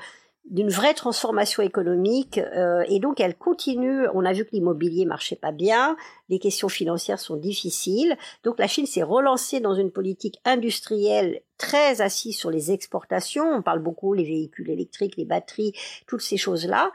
d'une 0.50 0.70
vraie 0.70 0.94
transformation 0.94 1.62
économique 1.62 2.38
euh, 2.38 2.84
et 2.88 3.00
donc 3.00 3.20
elle 3.20 3.36
continue. 3.36 4.06
On 4.14 4.24
a 4.24 4.32
vu 4.32 4.44
que 4.44 4.50
l'immobilier 4.52 5.04
marchait 5.04 5.36
pas 5.36 5.52
bien, 5.52 5.96
les 6.28 6.38
questions 6.38 6.68
financières 6.68 7.18
sont 7.18 7.36
difficiles. 7.36 8.16
Donc 8.44 8.58
la 8.58 8.66
Chine 8.66 8.86
s'est 8.86 9.02
relancée 9.02 9.60
dans 9.60 9.74
une 9.74 9.90
politique 9.90 10.40
industrielle 10.44 11.42
très 11.58 12.00
assise 12.00 12.36
sur 12.36 12.50
les 12.50 12.72
exportations. 12.72 13.44
On 13.44 13.62
parle 13.62 13.80
beaucoup 13.80 14.14
les 14.14 14.24
véhicules 14.24 14.70
électriques, 14.70 15.16
les 15.16 15.24
batteries, 15.24 15.74
toutes 16.06 16.22
ces 16.22 16.36
choses-là 16.36 16.92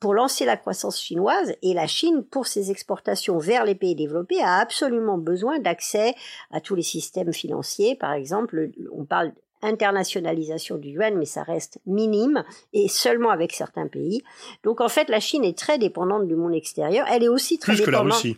pour 0.00 0.14
lancer 0.14 0.46
la 0.46 0.56
croissance 0.56 0.98
chinoise 0.98 1.54
et 1.60 1.74
la 1.74 1.86
Chine, 1.86 2.24
pour 2.24 2.46
ses 2.46 2.70
exportations 2.70 3.38
vers 3.38 3.66
les 3.66 3.74
pays 3.74 3.94
développés, 3.94 4.40
a 4.40 4.56
absolument 4.56 5.18
besoin 5.18 5.58
d'accès 5.58 6.14
à 6.50 6.62
tous 6.62 6.74
les 6.74 6.82
systèmes 6.82 7.34
financiers. 7.34 7.96
Par 7.96 8.14
exemple, 8.14 8.70
on 8.92 9.04
parle 9.04 9.34
internationalisation 9.62 10.76
du 10.76 10.90
yuan, 10.90 11.16
mais 11.16 11.26
ça 11.26 11.42
reste 11.42 11.78
minime 11.86 12.44
et 12.72 12.88
seulement 12.88 13.30
avec 13.30 13.52
certains 13.52 13.86
pays. 13.86 14.22
Donc 14.62 14.80
en 14.80 14.88
fait, 14.88 15.08
la 15.08 15.20
Chine 15.20 15.44
est 15.44 15.56
très 15.56 15.78
dépendante 15.78 16.26
du 16.26 16.36
monde 16.36 16.54
extérieur. 16.54 17.06
Elle 17.10 17.22
est 17.22 17.28
aussi 17.28 17.58
très 17.58 17.72
plus 17.74 17.84
dépendante. 17.84 18.02
que 18.02 18.08
la 18.08 18.14
Russie. 18.14 18.36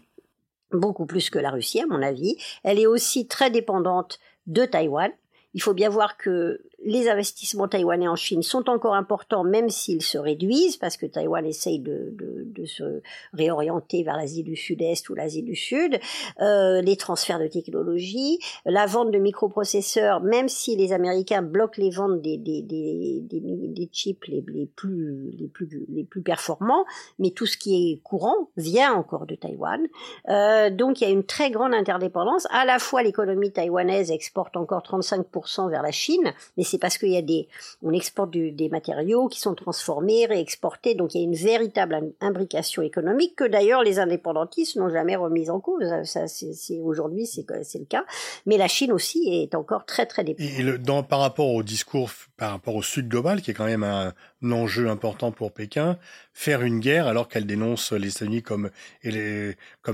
Beaucoup 0.73 1.07
plus 1.07 1.31
que 1.31 1.39
la 1.39 1.51
Russie, 1.51 1.81
à 1.81 1.87
mon 1.87 2.03
avis. 2.03 2.37
Elle 2.63 2.79
est 2.79 2.87
aussi 2.87 3.27
très 3.27 3.51
dépendante 3.51 4.19
de 4.47 4.65
Taïwan. 4.65 5.11
Il 5.55 5.63
faut 5.63 5.75
bien 5.75 5.91
voir 5.91 6.17
que 6.17 6.61
les 6.85 7.09
investissements 7.09 7.69
taïwanais 7.69 8.09
en 8.09 8.17
Chine 8.17 8.43
sont 8.43 8.69
encore 8.69 8.95
importants, 8.95 9.45
même 9.45 9.69
s'ils 9.69 10.03
se 10.03 10.19
réduisent, 10.19 10.77
parce 10.77 10.97
que 10.97 11.07
Taïwan 11.07 11.47
essaye 11.47 11.79
de, 11.79 12.13
de, 12.19 12.45
de 12.47 12.65
se 12.65 13.03
réorienter 13.33 14.03
vers 14.03 14.17
l'Asie 14.17 14.43
du 14.43 14.57
Sud-Est 14.57 15.09
ou 15.09 15.15
l'Asie 15.15 15.43
du 15.43 15.55
Sud, 15.55 15.99
euh, 16.41 16.81
les 16.81 16.97
transferts 16.97 17.39
de 17.39 17.47
technologie, 17.47 18.39
la 18.65 18.87
vente 18.87 19.11
de 19.11 19.19
microprocesseurs, 19.19 20.21
même 20.21 20.49
si 20.49 20.77
les 20.77 20.93
Américains 20.93 21.43
bloquent 21.43 21.81
les 21.81 21.91
ventes 21.91 22.21
des, 22.21 22.37
des, 22.37 22.63
des, 22.63 23.21
des, 23.23 23.41
des 23.41 23.89
chips 23.93 24.27
les, 24.27 24.45
les, 24.49 24.67
plus, 24.67 25.31
les, 25.39 25.49
plus, 25.49 25.87
les 25.89 26.05
plus 26.05 26.23
performants, 26.23 26.85
mais 27.19 27.31
tout 27.31 27.47
ce 27.47 27.57
qui 27.57 27.93
est 27.93 28.03
courant 28.03 28.51
vient 28.57 28.93
encore 28.93 29.27
de 29.27 29.35
Taïwan. 29.35 29.87
Euh, 30.29 30.71
donc 30.71 31.01
il 31.01 31.05
y 31.05 31.07
a 31.07 31.11
une 31.11 31.25
très 31.25 31.51
grande 31.51 31.75
interdépendance. 31.75 32.47
À 32.51 32.65
la 32.65 32.79
fois 32.79 33.03
l'économie 33.03 33.53
taïwanaise 33.53 34.11
exporte 34.11 34.57
encore 34.57 34.83
35% 34.83 35.71
vers 35.71 35.83
la 35.83 35.93
Chine, 35.93 36.33
mais 36.57 36.65
c'est 36.73 36.79
parce 36.79 36.97
qu'il 36.97 37.11
y 37.11 37.19
a 37.19 37.23
des, 37.23 37.49
on 37.83 37.93
exporte 37.93 38.31
des 38.31 38.69
matériaux 38.71 39.29
qui 39.29 39.41
sont 39.41 39.55
transformés, 39.55 40.25
réexportés, 40.25 40.95
donc 40.95 41.15
il 41.15 41.19
y 41.19 41.21
a 41.21 41.25
une 41.25 41.35
véritable 41.35 42.15
imbrication 42.23 42.81
économique 42.81 43.37
que 43.37 43.45
d'ailleurs 43.45 43.83
les 43.83 43.99
indépendantistes 43.99 44.77
n'ont 44.77 44.89
jamais 44.89 45.15
remise 45.15 45.51
en 45.51 45.61
cause. 45.61 45.85
Ça, 46.05 46.27
c'est, 46.29 46.81
aujourd'hui, 46.81 47.27
c'est, 47.27 47.45
le 47.79 47.85
cas. 47.85 48.07
Mais 48.47 48.57
la 48.57 48.69
Chine 48.69 48.91
aussi 48.91 49.29
est 49.29 49.55
encore 49.55 49.85
très 49.85 50.07
très 50.07 50.25
dépendante. 50.25 50.59
Et 50.59 50.79
dans, 50.79 51.03
par 51.03 51.21
rapport 51.21 51.51
au 51.51 51.63
discours, 51.63 52.11
par 52.39 52.53
rapport 52.53 52.75
au 52.75 52.83
Sud 52.83 53.09
global, 53.09 53.43
qui 53.43 53.51
est 53.51 53.55
quand 53.55 53.67
même 53.67 53.85
un, 53.85 54.15
enjeu 54.51 54.89
important 54.89 55.31
pour 55.31 55.53
Pékin, 55.53 55.99
faire 56.33 56.63
une 56.63 56.81
guerre 56.81 57.07
alors 57.07 57.29
qu'elle 57.29 57.47
dénonce 57.47 57.93
les 57.93 58.09
États-Unis 58.09 58.43
comme 58.43 58.71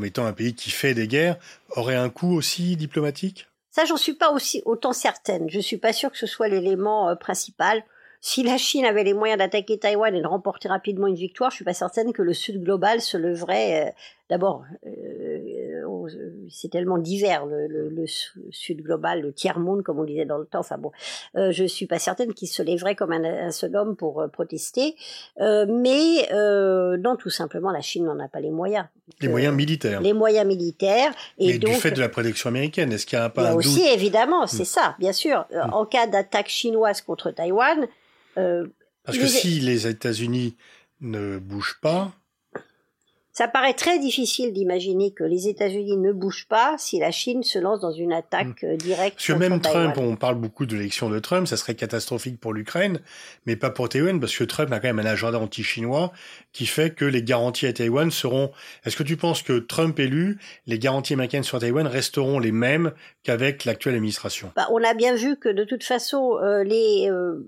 étant 0.05 0.27
un 0.27 0.33
pays 0.33 0.55
qui 0.55 0.71
fait 0.71 0.95
des 0.95 1.09
guerres, 1.09 1.39
aurait 1.71 1.97
un 1.97 2.09
coût 2.09 2.37
aussi 2.37 2.77
diplomatique? 2.77 3.48
Ça, 3.71 3.85
j'en 3.85 3.97
suis 3.97 4.15
pas 4.15 4.33
aussi 4.33 4.63
autant 4.65 4.93
certaine. 4.93 5.49
Je 5.51 5.61
suis 5.61 5.77
pas 5.77 5.93
sûre 5.93 6.11
que 6.11 6.19
ce 6.19 6.27
soit 6.27 6.49
l'élément 6.49 7.09
euh, 7.09 7.15
principal. 7.15 7.83
Si 8.21 8.43
la 8.43 8.59
Chine 8.59 8.85
avait 8.85 9.05
les 9.05 9.15
moyens 9.15 9.39
d'attaquer 9.39 9.79
Taïwan 9.79 10.15
et 10.15 10.23
de 10.23 10.27
remporter 10.27 10.69
rapidement 10.69 11.07
une 11.07 11.15
victoire, 11.15 11.51
je 11.51 11.57
suis 11.57 11.65
pas 11.65 11.75
certaine 11.75 12.13
que 12.13 12.23
le 12.23 12.35
Sud 12.35 12.63
global 12.63 13.01
se 13.01 13.17
leverait 13.17 13.89
euh, 13.89 13.91
D'abord, 14.29 14.67
euh, 14.87 15.48
c'est 16.51 16.71
tellement 16.71 16.99
divers 16.99 17.47
le, 17.47 17.67
le, 17.67 17.89
le, 17.89 18.07
sud 18.51 18.83
global, 18.83 19.23
le 19.23 19.33
tiers 19.33 19.59
monde 19.59 19.83
comme 19.83 19.99
on 19.99 20.05
disait 20.05 20.25
dans 20.25 20.39
le 20.39 20.47
temps. 20.47 20.61
Enfin 20.61 20.79
bon, 20.79 20.93
euh, 21.37 21.53
je 21.53 21.65
suis 21.65 21.87
pas 21.87 21.99
certaine 21.99 22.35
qu'il 22.35 22.49
se 22.49 22.63
lèverait 22.63 22.95
comme 22.95 23.13
un, 23.13 23.25
un 23.25 23.51
seul 23.51 23.75
homme 23.77 23.97
pour 23.97 24.21
euh, 24.21 24.29
protester, 24.29 24.97
euh, 25.41 25.67
mais 25.69 26.29
euh, 26.33 26.97
non, 26.97 27.17
tout 27.17 27.31
simplement, 27.31 27.71
la 27.71 27.81
Chine 27.81 28.05
n'en 28.05 28.19
a 28.19 28.29
pas 28.29 28.41
les 28.41 28.51
moyens. 28.51 28.87
Les 29.21 29.29
moyens 29.29 29.55
militaires. 29.55 30.01
Les 30.01 30.13
moyens 30.13 30.47
militaires. 30.47 31.13
Et 31.39 31.53
mais 31.53 31.59
donc, 31.59 31.71
du 31.73 31.77
fait 31.77 31.91
de 31.91 32.01
la 32.01 32.09
protection 32.09 32.49
américaine, 32.49 32.93
est-ce 32.93 33.07
qu'il 33.07 33.19
y 33.19 33.23
a 33.23 33.29
pas 33.29 33.51
un 33.51 33.55
aussi, 33.55 33.81
doute? 33.81 33.89
évidemment, 33.95 34.47
c'est 34.47 34.63
hmm. 34.63 34.67
ça, 34.67 34.97
bien 34.99 35.13
sûr. 35.13 35.47
Hmm. 35.51 35.73
En 35.73 35.87
cas 35.87 36.07
d'attaque 36.07 36.49
chinoise 36.49 37.01
contre 37.01 37.31
Taïwan. 37.31 37.87
Parce 38.35 39.19
que 39.19 39.27
si 39.27 39.61
les 39.61 39.87
États-Unis 39.87 40.55
ne 41.01 41.39
bougent 41.39 41.79
pas, 41.81 42.13
ça 43.39 43.47
paraît 43.47 43.75
très 43.75 44.01
difficile 44.01 44.53
d'imaginer 44.53 45.13
que 45.13 45.23
les 45.23 45.47
États-Unis 45.47 45.97
ne 45.97 46.11
bougent 46.11 46.49
pas 46.49 46.75
si 46.77 46.99
la 46.99 47.13
Chine 47.13 47.45
se 47.45 47.61
lance 47.61 47.79
dans 47.79 47.93
une 47.93 48.13
attaque 48.13 48.65
euh, 48.65 48.75
directe. 48.75 49.15
Parce 49.15 49.29
que 49.29 49.33
même 49.35 49.61
Trump, 49.61 49.97
on 49.97 50.17
parle 50.17 50.35
beaucoup 50.35 50.67
de 50.67 50.75
l'élection 50.75 51.09
de 51.09 51.21
Trump, 51.21 51.47
ça 51.47 51.57
serait 51.57 51.77
catastrophique 51.77 52.41
pour 52.41 52.53
l'Ukraine, 52.53 52.99
mais 53.47 53.55
pas 53.55 53.71
pour 53.71 53.89
Taïwan, 53.89 54.19
parce 54.19 54.37
que 54.37 54.43
Trump 54.43 54.73
a 54.73 54.81
quand 54.81 54.89
même 54.89 54.99
un 54.99 55.09
agenda 55.09 55.39
anti-chinois 55.39 56.11
qui 56.53 56.67
fait 56.67 56.93
que 56.93 57.05
les 57.05 57.23
garanties 57.23 57.69
à 57.69 57.73
Taïwan 57.73 58.11
seront. 58.11 58.51
Est-ce 58.85 58.97
que 58.97 59.05
tu 59.05 59.17
penses 59.17 59.45
que 59.45 59.61
Trump 59.61 59.97
élu, 60.01 60.41
les 60.67 60.81
garanties 60.81 61.13
américaines 61.13 61.45
sur 61.45 61.61
Taïwan 61.61 61.87
resteront 61.87 62.41
les 62.41 62.51
mêmes 62.51 62.91
qu'avec 63.23 63.65
l'actuelle 63.65 63.95
administration? 63.95 64.51
Bah, 64.57 64.67
On 64.73 64.83
a 64.83 64.95
bien 64.95 65.15
vu 65.15 65.37
que 65.37 65.49
de 65.49 65.63
toute 65.63 65.85
façon, 65.85 66.39
euh, 66.43 66.65
les 66.65 67.09
euh, 67.09 67.39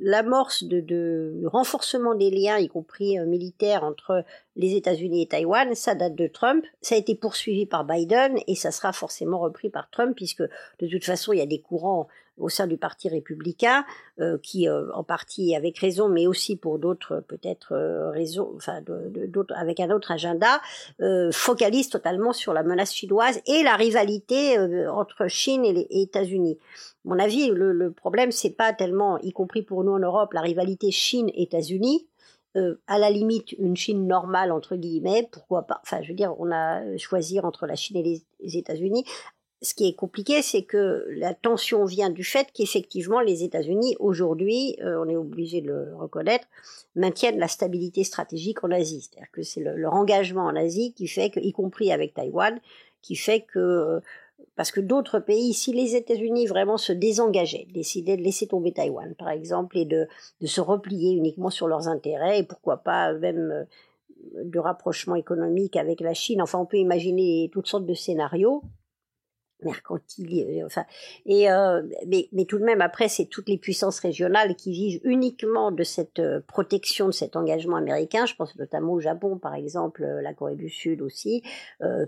l'amorce 0.00 0.64
de, 0.64 0.80
de 0.80 1.42
renforcement 1.44 2.16
des 2.16 2.30
liens, 2.30 2.58
y 2.58 2.66
compris 2.66 3.20
militaires, 3.20 3.84
entre 3.84 4.24
les 4.56 4.76
États-Unis 4.76 5.22
et 5.22 5.26
Taïwan, 5.26 5.74
ça 5.74 5.94
date 5.94 6.14
de 6.14 6.26
Trump, 6.26 6.64
ça 6.82 6.94
a 6.94 6.98
été 6.98 7.14
poursuivi 7.14 7.64
par 7.64 7.84
Biden 7.84 8.36
et 8.46 8.54
ça 8.54 8.70
sera 8.70 8.92
forcément 8.92 9.38
repris 9.38 9.70
par 9.70 9.88
Trump 9.90 10.14
puisque 10.14 10.42
de 10.42 10.86
toute 10.86 11.04
façon 11.04 11.32
il 11.32 11.38
y 11.38 11.42
a 11.42 11.46
des 11.46 11.60
courants 11.60 12.08
au 12.38 12.48
sein 12.48 12.66
du 12.66 12.76
parti 12.76 13.08
républicain 13.08 13.84
euh, 14.20 14.38
qui 14.42 14.68
euh, 14.68 14.90
en 14.94 15.04
partie 15.04 15.54
avec 15.54 15.78
raison 15.78 16.08
mais 16.08 16.26
aussi 16.26 16.56
pour 16.56 16.78
d'autres 16.78 17.22
peut-être 17.28 17.72
euh, 17.72 18.10
raisons 18.10 18.52
enfin 18.56 18.80
avec 19.54 19.80
un 19.80 19.90
autre 19.90 20.10
agenda 20.10 20.60
focalisent 21.32 21.90
totalement 21.90 22.32
sur 22.32 22.52
la 22.52 22.62
menace 22.62 22.94
chinoise 22.94 23.40
et 23.46 23.62
la 23.62 23.76
rivalité 23.76 24.58
entre 24.88 25.28
Chine 25.28 25.64
et 25.64 25.72
les 25.72 25.86
États-Unis. 25.90 26.58
Mon 27.04 27.18
avis, 27.18 27.48
le, 27.48 27.72
le 27.72 27.90
problème 27.90 28.30
c'est 28.30 28.50
pas 28.50 28.72
tellement, 28.72 29.18
y 29.18 29.32
compris 29.32 29.62
pour 29.62 29.84
nous 29.84 29.92
en 29.92 29.98
Europe, 29.98 30.32
la 30.32 30.40
rivalité 30.40 30.90
Chine-États-Unis, 30.90 32.06
euh, 32.56 32.74
à 32.86 32.98
la 32.98 33.10
limite 33.10 33.52
une 33.52 33.76
Chine 33.76 34.06
normale 34.06 34.52
entre 34.52 34.76
guillemets, 34.76 35.28
pourquoi 35.32 35.62
pas 35.62 35.80
Enfin, 35.82 36.02
je 36.02 36.08
veux 36.08 36.14
dire, 36.14 36.34
on 36.38 36.50
a 36.52 36.96
choisi 36.98 37.40
entre 37.40 37.66
la 37.66 37.76
Chine 37.76 37.96
et 37.96 38.02
les, 38.40 38.56
États-Unis. 38.58 39.04
Ce 39.62 39.74
qui 39.74 39.88
est 39.88 39.94
compliqué, 39.94 40.42
c'est 40.42 40.62
que 40.62 41.06
la 41.16 41.34
tension 41.34 41.84
vient 41.84 42.10
du 42.10 42.24
fait 42.24 42.48
qu'effectivement 42.52 43.20
les 43.20 43.44
États-Unis 43.44 43.96
aujourd'hui, 44.00 44.76
euh, 44.82 45.02
on 45.02 45.08
est 45.08 45.16
obligé 45.16 45.60
de 45.60 45.68
le 45.68 45.96
reconnaître, 45.96 46.46
maintiennent 46.94 47.38
la 47.38 47.48
stabilité 47.48 48.04
stratégique 48.04 48.64
en 48.64 48.70
Asie. 48.70 49.00
C'est-à-dire 49.00 49.30
que 49.30 49.42
c'est 49.42 49.60
leur 49.60 49.94
engagement 49.94 50.44
en 50.44 50.56
Asie 50.56 50.92
qui 50.92 51.06
fait 51.06 51.30
que, 51.30 51.40
y 51.40 51.52
compris 51.52 51.92
avec 51.92 52.12
Taïwan, 52.12 52.60
qui 53.02 53.16
fait 53.16 53.40
que 53.40 53.58
euh, 53.58 54.00
parce 54.56 54.70
que 54.70 54.80
d'autres 54.80 55.18
pays, 55.18 55.54
si 55.54 55.72
les 55.72 55.96
États-Unis 55.96 56.46
vraiment 56.46 56.76
se 56.76 56.92
désengageaient, 56.92 57.66
décidaient 57.72 58.16
de 58.16 58.22
laisser 58.22 58.46
tomber 58.46 58.72
Taïwan, 58.72 59.14
par 59.14 59.30
exemple, 59.30 59.78
et 59.78 59.84
de, 59.84 60.06
se 60.44 60.60
replier 60.60 61.14
uniquement 61.14 61.50
sur 61.50 61.68
leurs 61.68 61.88
intérêts, 61.88 62.40
et 62.40 62.42
pourquoi 62.42 62.78
pas 62.78 63.12
même 63.14 63.50
euh, 63.50 64.44
de 64.44 64.58
rapprochement 64.58 65.14
économique 65.14 65.76
avec 65.76 66.00
la 66.00 66.14
Chine, 66.14 66.42
enfin 66.42 66.58
on 66.58 66.66
peut 66.66 66.76
imaginer 66.76 67.50
toutes 67.52 67.66
sortes 67.66 67.86
de 67.86 67.94
scénarios, 67.94 68.62
mercantile, 69.64 70.60
euh, 70.62 70.66
enfin, 70.66 70.84
et 71.26 71.50
euh, 71.50 71.82
mais, 72.06 72.28
mais 72.32 72.44
tout 72.44 72.58
de 72.58 72.64
même 72.64 72.80
après 72.80 73.08
c'est 73.08 73.26
toutes 73.26 73.48
les 73.48 73.58
puissances 73.58 74.00
régionales 74.00 74.54
qui 74.56 74.72
vivent 74.72 75.00
uniquement 75.04 75.70
de 75.70 75.82
cette 75.82 76.18
euh, 76.18 76.40
protection, 76.46 77.06
de 77.06 77.12
cet 77.12 77.36
engagement 77.36 77.76
américain. 77.76 78.26
Je 78.26 78.34
pense 78.34 78.56
notamment 78.56 78.92
au 78.92 79.00
Japon, 79.00 79.38
par 79.38 79.54
exemple, 79.54 80.04
la 80.22 80.34
Corée 80.34 80.56
du 80.56 80.68
Sud 80.68 81.02
aussi, 81.02 81.42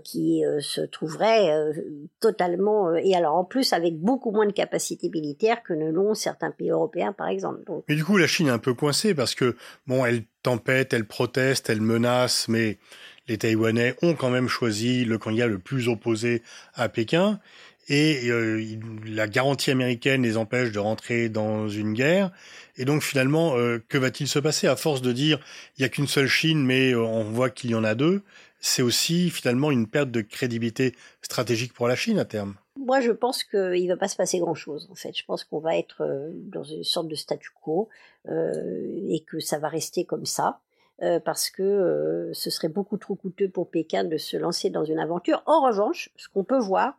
qui 0.03 0.43
se 0.59 0.81
trouverait 0.81 1.73
totalement 2.19 2.95
et 2.95 3.15
alors 3.15 3.35
en 3.35 3.43
plus 3.43 3.73
avec 3.73 3.97
beaucoup 3.99 4.31
moins 4.31 4.45
de 4.45 4.51
capacités 4.51 5.09
militaires 5.09 5.63
que 5.63 5.73
ne 5.73 5.91
l'ont 5.91 6.13
certains 6.13 6.51
pays 6.51 6.69
européens, 6.69 7.13
par 7.13 7.27
exemple. 7.27 7.63
Donc, 7.65 7.83
mais 7.87 7.95
du 7.95 8.03
coup, 8.03 8.17
la 8.17 8.27
Chine 8.27 8.47
est 8.47 8.51
un 8.51 8.59
peu 8.59 8.73
coincée 8.73 9.13
parce 9.13 9.35
que 9.35 9.55
bon, 9.87 10.05
elle 10.05 10.23
tempête, 10.43 10.93
elle 10.93 11.07
proteste, 11.07 11.69
elle 11.69 11.81
menace, 11.81 12.47
mais 12.47 12.77
les 13.27 13.37
Taïwanais 13.37 13.95
ont 14.01 14.13
quand 14.13 14.29
même 14.29 14.47
choisi 14.47 15.05
le 15.05 15.17
candidat 15.17 15.47
le 15.47 15.59
plus 15.59 15.87
opposé 15.87 16.41
à 16.73 16.89
Pékin 16.89 17.39
et 17.87 18.29
euh, 18.29 18.63
la 19.05 19.27
garantie 19.27 19.71
américaine 19.71 20.23
les 20.23 20.37
empêche 20.37 20.71
de 20.71 20.79
rentrer 20.79 21.29
dans 21.29 21.67
une 21.69 21.93
guerre. 21.93 22.31
Et 22.77 22.85
donc 22.85 23.03
finalement, 23.03 23.57
euh, 23.57 23.83
que 23.87 23.97
va-t-il 23.97 24.27
se 24.27 24.39
passer? 24.39 24.67
À 24.67 24.75
force 24.75 25.01
de 25.01 25.11
dire 25.11 25.39
il 25.77 25.81
n'y 25.81 25.85
a 25.85 25.89
qu'une 25.89 26.07
seule 26.07 26.27
Chine, 26.27 26.65
mais 26.65 26.91
euh, 26.91 27.01
on 27.01 27.23
voit 27.23 27.49
qu'il 27.49 27.71
y 27.71 27.75
en 27.75 27.83
a 27.83 27.95
deux 27.95 28.23
C'est 28.59 28.81
aussi 28.81 29.29
finalement 29.29 29.71
une 29.71 29.87
perte 29.87 30.11
de 30.11 30.21
crédibilité 30.21 30.95
stratégique 31.21 31.73
pour 31.73 31.87
la 31.87 31.95
Chine 31.95 32.19
à 32.19 32.25
terme. 32.25 32.55
Moi, 32.77 33.01
je 33.01 33.11
pense 33.11 33.43
qu'il 33.43 33.83
ne 33.83 33.93
va 33.93 33.97
pas 33.97 34.07
se 34.07 34.15
passer 34.15 34.39
grand-chose. 34.39 34.87
En 34.91 34.95
fait, 34.95 35.17
je 35.17 35.23
pense 35.25 35.43
qu'on 35.43 35.59
va 35.59 35.77
être 35.77 36.03
dans 36.51 36.63
une 36.63 36.83
sorte 36.83 37.07
de 37.07 37.15
statu 37.15 37.49
quo 37.63 37.89
et 38.27 39.23
que 39.25 39.39
ça 39.39 39.57
va 39.57 39.69
rester 39.69 40.03
comme 40.03 40.25
ça. 40.25 40.59
Euh, 41.01 41.19
parce 41.19 41.49
que 41.49 41.61
euh, 41.61 42.33
ce 42.33 42.49
serait 42.49 42.69
beaucoup 42.69 42.95
trop 42.97 43.15
coûteux 43.15 43.49
pour 43.49 43.69
Pékin 43.69 44.05
de 44.05 44.15
se 44.15 44.37
lancer 44.37 44.69
dans 44.69 44.85
une 44.85 44.99
aventure. 44.99 45.43
En 45.45 45.61
revanche, 45.61 46.09
ce 46.15 46.29
qu'on 46.29 46.45
peut 46.45 46.57
voir, 46.57 46.95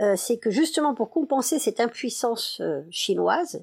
euh, 0.00 0.14
c'est 0.16 0.38
que 0.38 0.50
justement 0.50 0.94
pour 0.94 1.10
compenser 1.10 1.58
cette 1.58 1.78
impuissance 1.78 2.62
chinoise, 2.90 3.62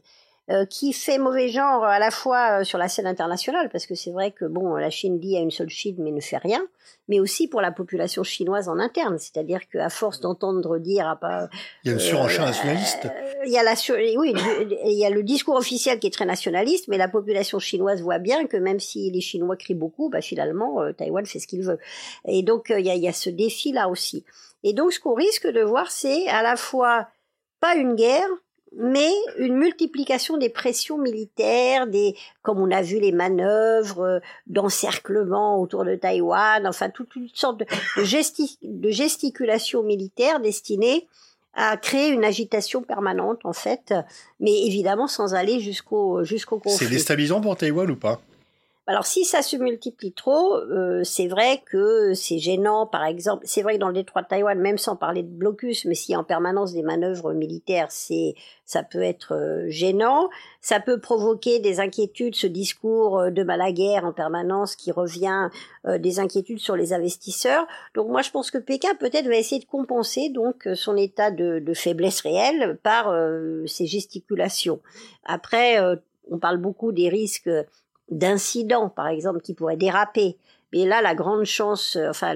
euh, 0.51 0.63
qui 0.67 0.93
fait 0.93 1.17
mauvais 1.17 1.49
genre 1.49 1.83
à 1.83 1.97
la 1.97 2.11
fois 2.11 2.59
euh, 2.59 2.63
sur 2.63 2.77
la 2.77 2.87
scène 2.87 3.07
internationale, 3.07 3.67
parce 3.71 3.87
que 3.87 3.95
c'est 3.95 4.11
vrai 4.11 4.29
que 4.29 4.45
bon, 4.45 4.75
la 4.75 4.91
Chine 4.91 5.19
dit 5.19 5.35
à 5.35 5.39
une 5.39 5.49
seule 5.49 5.69
Chine 5.69 5.95
mais 5.97 6.11
ne 6.11 6.21
fait 6.21 6.37
rien, 6.37 6.63
mais 7.07 7.19
aussi 7.19 7.47
pour 7.47 7.61
la 7.61 7.71
population 7.71 8.21
chinoise 8.21 8.69
en 8.69 8.77
interne, 8.77 9.17
c'est-à-dire 9.17 9.67
qu'à 9.67 9.89
force 9.89 10.19
d'entendre 10.19 10.77
dire 10.77 11.07
ah, 11.07 11.15
pas, 11.15 11.49
il 11.83 11.87
y 11.87 11.89
a 11.89 11.93
une 11.95 11.99
surenchère 11.99 12.43
euh, 12.43 12.49
nationaliste. 12.49 13.07
Il 13.43 13.51
y 13.51 13.57
a 13.57 13.63
la 13.63 13.73
oui, 14.19 14.35
il 14.85 14.93
y 14.99 15.03
a 15.03 15.09
le 15.09 15.23
discours 15.23 15.55
officiel 15.55 15.97
qui 15.97 16.05
est 16.05 16.13
très 16.13 16.25
nationaliste, 16.25 16.89
mais 16.89 16.97
la 16.97 17.07
population 17.07 17.57
chinoise 17.57 18.03
voit 18.03 18.19
bien 18.19 18.45
que 18.45 18.57
même 18.57 18.79
si 18.79 19.09
les 19.09 19.21
Chinois 19.21 19.55
crient 19.55 19.73
beaucoup, 19.73 20.09
bah 20.09 20.21
finalement 20.21 20.93
Taïwan 20.93 21.25
fait 21.25 21.39
ce 21.39 21.47
qu'il 21.47 21.63
veut. 21.63 21.79
Et 22.27 22.43
donc 22.43 22.67
il 22.69 22.85
y 22.85 22.91
a, 22.91 22.93
il 22.93 23.01
y 23.01 23.07
a 23.07 23.13
ce 23.13 23.31
défi 23.31 23.71
là 23.71 23.89
aussi. 23.89 24.23
Et 24.61 24.73
donc 24.73 24.93
ce 24.93 24.99
qu'on 24.99 25.15
risque 25.15 25.47
de 25.47 25.61
voir, 25.61 25.89
c'est 25.89 26.27
à 26.27 26.43
la 26.43 26.55
fois 26.55 27.07
pas 27.59 27.75
une 27.75 27.95
guerre, 27.95 28.29
mais 28.77 29.11
une 29.37 29.55
multiplication 29.55 30.37
des 30.37 30.49
pressions 30.49 30.97
militaires, 30.97 31.87
des, 31.87 32.15
comme 32.41 32.59
on 32.59 32.71
a 32.71 32.81
vu 32.81 32.99
les 32.99 33.11
manœuvres 33.11 34.01
euh, 34.01 34.19
d'encerclement 34.47 35.61
autour 35.61 35.85
de 35.85 35.95
Taïwan, 35.95 36.67
enfin 36.67 36.89
toute 36.89 37.15
une 37.15 37.29
sorte 37.33 37.59
de, 37.59 37.65
de, 37.97 38.89
gesticulation 38.91 39.83
militaire 39.83 40.39
destinée 40.39 41.07
à 41.53 41.77
créer 41.77 42.09
une 42.09 42.25
agitation 42.25 42.81
permanente 42.81 43.39
en 43.45 43.53
fait, 43.53 43.93
mais 44.41 44.65
évidemment 44.65 45.07
sans 45.07 45.35
aller 45.35 45.61
jusqu'au 45.61 46.23
jusqu'au 46.25 46.59
conflit. 46.59 46.85
C'est 46.85 46.91
déstabilisant 46.91 47.39
pour 47.39 47.55
Taïwan 47.55 47.89
ou 47.89 47.95
pas? 47.95 48.19
Alors 48.87 49.07
si 49.07 49.25
ça 49.25 49.41
se 49.41 49.57
multiplie 49.57 50.13
trop, 50.13 50.57
euh, 50.57 51.03
c'est 51.03 51.27
vrai 51.27 51.63
que 51.65 52.13
c'est 52.13 52.37
gênant. 52.37 52.85
Par 52.85 53.03
exemple, 53.03 53.43
c'est 53.47 53.63
vrai 53.63 53.75
que 53.75 53.79
dans 53.79 53.87
le 53.87 53.95
détroit 53.95 54.21
de 54.21 54.27
Taïwan, 54.27 54.59
même 54.59 54.77
sans 54.77 54.95
parler 54.95 55.23
de 55.23 55.27
blocus, 55.27 55.85
mais 55.85 55.95
s'il 55.95 56.13
y 56.13 56.15
a 56.15 56.19
en 56.19 56.23
permanence 56.23 56.71
des 56.71 56.83
manœuvres 56.83 57.33
militaires, 57.33 57.87
c'est 57.89 58.35
ça 58.63 58.83
peut 58.83 59.01
être 59.01 59.33
euh, 59.33 59.65
gênant. 59.69 60.29
Ça 60.61 60.79
peut 60.79 60.99
provoquer 60.99 61.57
des 61.57 61.79
inquiétudes, 61.79 62.35
ce 62.35 62.45
discours 62.45 63.17
euh, 63.17 63.31
de 63.31 63.41
malaguerre 63.41 64.05
en 64.05 64.13
permanence 64.13 64.75
qui 64.75 64.91
revient, 64.91 65.49
des 65.99 66.19
inquiétudes 66.19 66.59
sur 66.59 66.75
les 66.75 66.93
investisseurs. 66.93 67.67
Donc 67.93 68.07
moi, 68.09 68.21
je 68.21 68.31
pense 68.31 68.49
que 68.49 68.57
Pékin 68.57 68.93
peut-être 68.99 69.27
va 69.27 69.35
essayer 69.35 69.61
de 69.61 69.67
compenser 69.67 70.29
donc 70.29 70.67
son 70.73 70.95
état 70.97 71.29
de, 71.29 71.59
de 71.59 71.73
faiblesse 71.73 72.21
réelle 72.21 72.79
par 72.81 73.13
ses 73.67 73.85
gesticulations. 73.85 74.79
Après, 75.25 75.77
on 76.31 76.39
parle 76.39 76.57
beaucoup 76.57 76.91
des 76.91 77.09
risques 77.09 77.49
d'incidents, 78.09 78.89
par 78.89 79.07
exemple, 79.07 79.41
qui 79.41 79.53
pourraient 79.53 79.77
déraper. 79.77 80.37
Mais 80.73 80.85
là, 80.85 81.01
la 81.01 81.15
grande 81.15 81.45
chance, 81.45 81.95
euh, 81.95 82.09
enfin, 82.09 82.33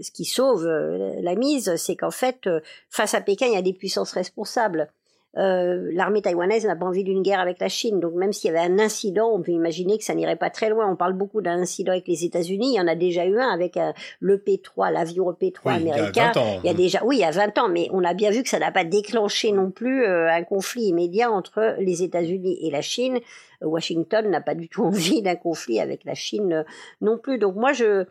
ce 0.00 0.10
qui 0.10 0.24
sauve 0.24 0.66
euh, 0.66 1.14
la 1.20 1.34
mise, 1.36 1.76
c'est 1.76 1.96
qu'en 1.96 2.10
fait, 2.10 2.46
euh, 2.46 2.60
face 2.90 3.14
à 3.14 3.20
Pékin, 3.20 3.46
il 3.46 3.52
y 3.52 3.56
a 3.56 3.62
des 3.62 3.72
puissances 3.72 4.12
responsables. 4.12 4.90
Euh, 5.36 5.90
l'armée 5.92 6.22
taïwanaise 6.22 6.64
n'a 6.64 6.76
pas 6.76 6.86
envie 6.86 7.04
d'une 7.04 7.22
guerre 7.22 7.40
avec 7.40 7.58
la 7.60 7.68
Chine. 7.68 8.00
Donc 8.00 8.14
même 8.14 8.32
s'il 8.32 8.52
y 8.52 8.56
avait 8.56 8.66
un 8.66 8.78
incident, 8.78 9.30
on 9.32 9.42
peut 9.42 9.52
imaginer 9.52 9.98
que 9.98 10.04
ça 10.04 10.14
n'irait 10.14 10.36
pas 10.36 10.50
très 10.50 10.68
loin. 10.68 10.90
On 10.90 10.96
parle 10.96 11.14
beaucoup 11.14 11.42
d'un 11.42 11.60
incident 11.60 11.92
avec 11.92 12.08
les 12.08 12.24
États-Unis. 12.24 12.72
Il 12.74 12.76
y 12.76 12.80
en 12.80 12.88
a 12.88 12.94
déjà 12.94 13.26
eu 13.26 13.38
un 13.38 13.48
avec 13.48 13.78
le 14.20 14.38
P3, 14.38 14.92
l'avion 14.92 15.32
P3 15.32 15.76
américain. 15.76 16.32
Il 16.34 16.38
y, 16.38 16.40
a 16.40 16.56
il 16.62 16.66
y 16.66 16.68
a 16.68 16.74
déjà, 16.74 17.04
oui, 17.04 17.16
il 17.16 17.20
y 17.20 17.24
a 17.24 17.30
20 17.30 17.58
ans, 17.58 17.68
mais 17.68 17.88
on 17.92 18.04
a 18.04 18.14
bien 18.14 18.30
vu 18.30 18.42
que 18.42 18.48
ça 18.48 18.58
n'a 18.58 18.70
pas 18.70 18.84
déclenché 18.84 19.52
non 19.52 19.70
plus 19.70 20.06
un 20.06 20.42
conflit 20.44 20.84
immédiat 20.84 21.30
entre 21.30 21.76
les 21.78 22.02
États-Unis 22.02 22.58
et 22.62 22.70
la 22.70 22.82
Chine. 22.82 23.18
Washington 23.64 24.28
n'a 24.28 24.40
pas 24.40 24.54
du 24.54 24.68
tout 24.68 24.84
envie 24.84 25.22
d'un 25.22 25.36
conflit 25.36 25.80
avec 25.80 26.04
la 26.04 26.14
Chine 26.14 26.52
euh, 26.52 26.62
non 27.00 27.18
plus. 27.18 27.38
Donc 27.38 27.56
moi, 27.56 27.72
je, 27.72 28.04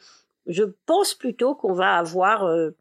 je 0.48 0.64
pense 0.86 1.14
plutôt 1.14 1.56
qu'on 1.56 1.74
va 1.74 1.96
avoir 1.96 2.46
euh, 2.46 2.76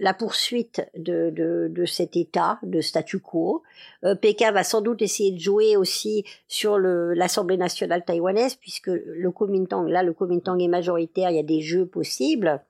la 0.00 0.14
poursuite 0.14 0.82
de, 0.96 1.30
de, 1.30 1.84
cet 1.84 2.16
état 2.16 2.58
de 2.62 2.80
statu 2.80 3.20
quo. 3.20 3.62
Euh, 4.04 4.14
Pékin 4.14 4.50
va 4.50 4.64
sans 4.64 4.80
doute 4.80 5.02
essayer 5.02 5.30
de 5.30 5.38
jouer 5.38 5.76
aussi 5.76 6.24
sur 6.48 6.78
l'Assemblée 6.78 7.56
nationale 7.56 8.04
taïwanaise, 8.04 8.56
puisque 8.56 8.88
le 8.88 9.30
Kuomintang, 9.30 9.86
là, 9.86 10.02
le 10.02 10.12
Kuomintang 10.12 10.58
est 10.58 10.68
majoritaire, 10.68 11.30
il 11.30 11.36
y 11.36 11.40
a 11.40 11.44
des 11.44 11.60
jeux 11.60 11.86
possibles. 11.86 12.62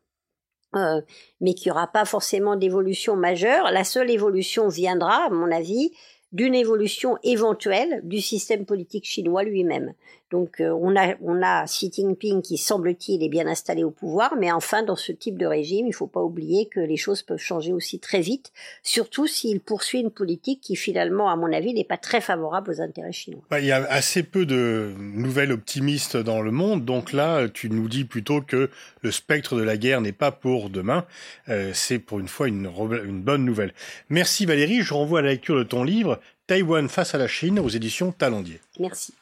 mais 1.40 1.54
qu'il 1.54 1.70
n'y 1.70 1.72
aura 1.72 1.88
pas 1.88 2.04
forcément 2.04 2.56
d'évolution 2.56 3.16
majeure. 3.16 3.70
La 3.72 3.84
seule 3.84 4.10
évolution 4.10 4.68
viendra, 4.68 5.26
à 5.26 5.30
mon 5.30 5.50
avis, 5.50 5.90
d'une 6.32 6.54
évolution 6.54 7.18
éventuelle 7.22 8.00
du 8.04 8.20
système 8.20 8.64
politique 8.64 9.04
chinois 9.04 9.42
lui-même. 9.42 9.94
Donc 10.30 10.60
euh, 10.60 10.70
on 10.70 10.96
a 10.96 11.16
on 11.22 11.42
a 11.42 11.64
Xi 11.64 11.90
Jinping 11.92 12.40
qui 12.42 12.56
semble-t-il 12.56 13.22
est 13.22 13.28
bien 13.28 13.46
installé 13.48 13.82
au 13.82 13.90
pouvoir, 13.90 14.36
mais 14.38 14.52
enfin 14.52 14.82
dans 14.82 14.96
ce 14.96 15.10
type 15.10 15.36
de 15.36 15.46
régime, 15.46 15.86
il 15.86 15.92
faut 15.92 16.06
pas 16.06 16.22
oublier 16.22 16.66
que 16.66 16.78
les 16.78 16.96
choses 16.96 17.22
peuvent 17.22 17.38
changer 17.38 17.72
aussi 17.72 17.98
très 17.98 18.20
vite, 18.20 18.52
surtout 18.82 19.26
s'il 19.26 19.60
poursuit 19.60 20.00
une 20.00 20.10
politique 20.10 20.60
qui 20.60 20.76
finalement, 20.76 21.28
à 21.30 21.36
mon 21.36 21.52
avis, 21.52 21.74
n'est 21.74 21.84
pas 21.84 21.96
très 21.96 22.20
favorable 22.20 22.70
aux 22.70 22.80
intérêts 22.80 23.12
chinois. 23.12 23.42
Bah, 23.50 23.60
il 23.60 23.66
y 23.66 23.72
a 23.72 23.84
assez 23.90 24.22
peu 24.22 24.46
de 24.46 24.92
nouvelles 24.98 25.52
optimistes 25.52 26.16
dans 26.16 26.42
le 26.42 26.52
monde, 26.52 26.84
donc 26.84 27.12
là 27.12 27.48
tu 27.48 27.68
nous 27.68 27.88
dis 27.88 28.04
plutôt 28.04 28.40
que 28.40 28.70
le 29.02 29.10
spectre 29.10 29.56
de 29.56 29.62
la 29.62 29.76
guerre 29.76 30.00
n'est 30.00 30.12
pas 30.12 30.30
pour 30.30 30.70
demain, 30.70 31.06
euh, 31.48 31.72
c'est 31.74 31.98
pour 31.98 32.20
une 32.20 32.28
fois 32.28 32.46
une, 32.46 32.70
une 33.04 33.22
bonne 33.22 33.44
nouvelle. 33.44 33.74
Merci 34.08 34.46
Valérie, 34.46 34.82
je 34.82 34.94
renvoie 34.94 35.18
à 35.18 35.22
la 35.22 35.30
lecture 35.30 35.56
de 35.56 35.64
ton 35.64 35.82
livre 35.82 36.20
Taïwan 36.46 36.88
face 36.88 37.14
à 37.14 37.18
la 37.18 37.28
Chine 37.28 37.58
aux 37.58 37.68
éditions 37.68 38.12
Talendier. 38.12 38.60
Merci. 38.78 39.12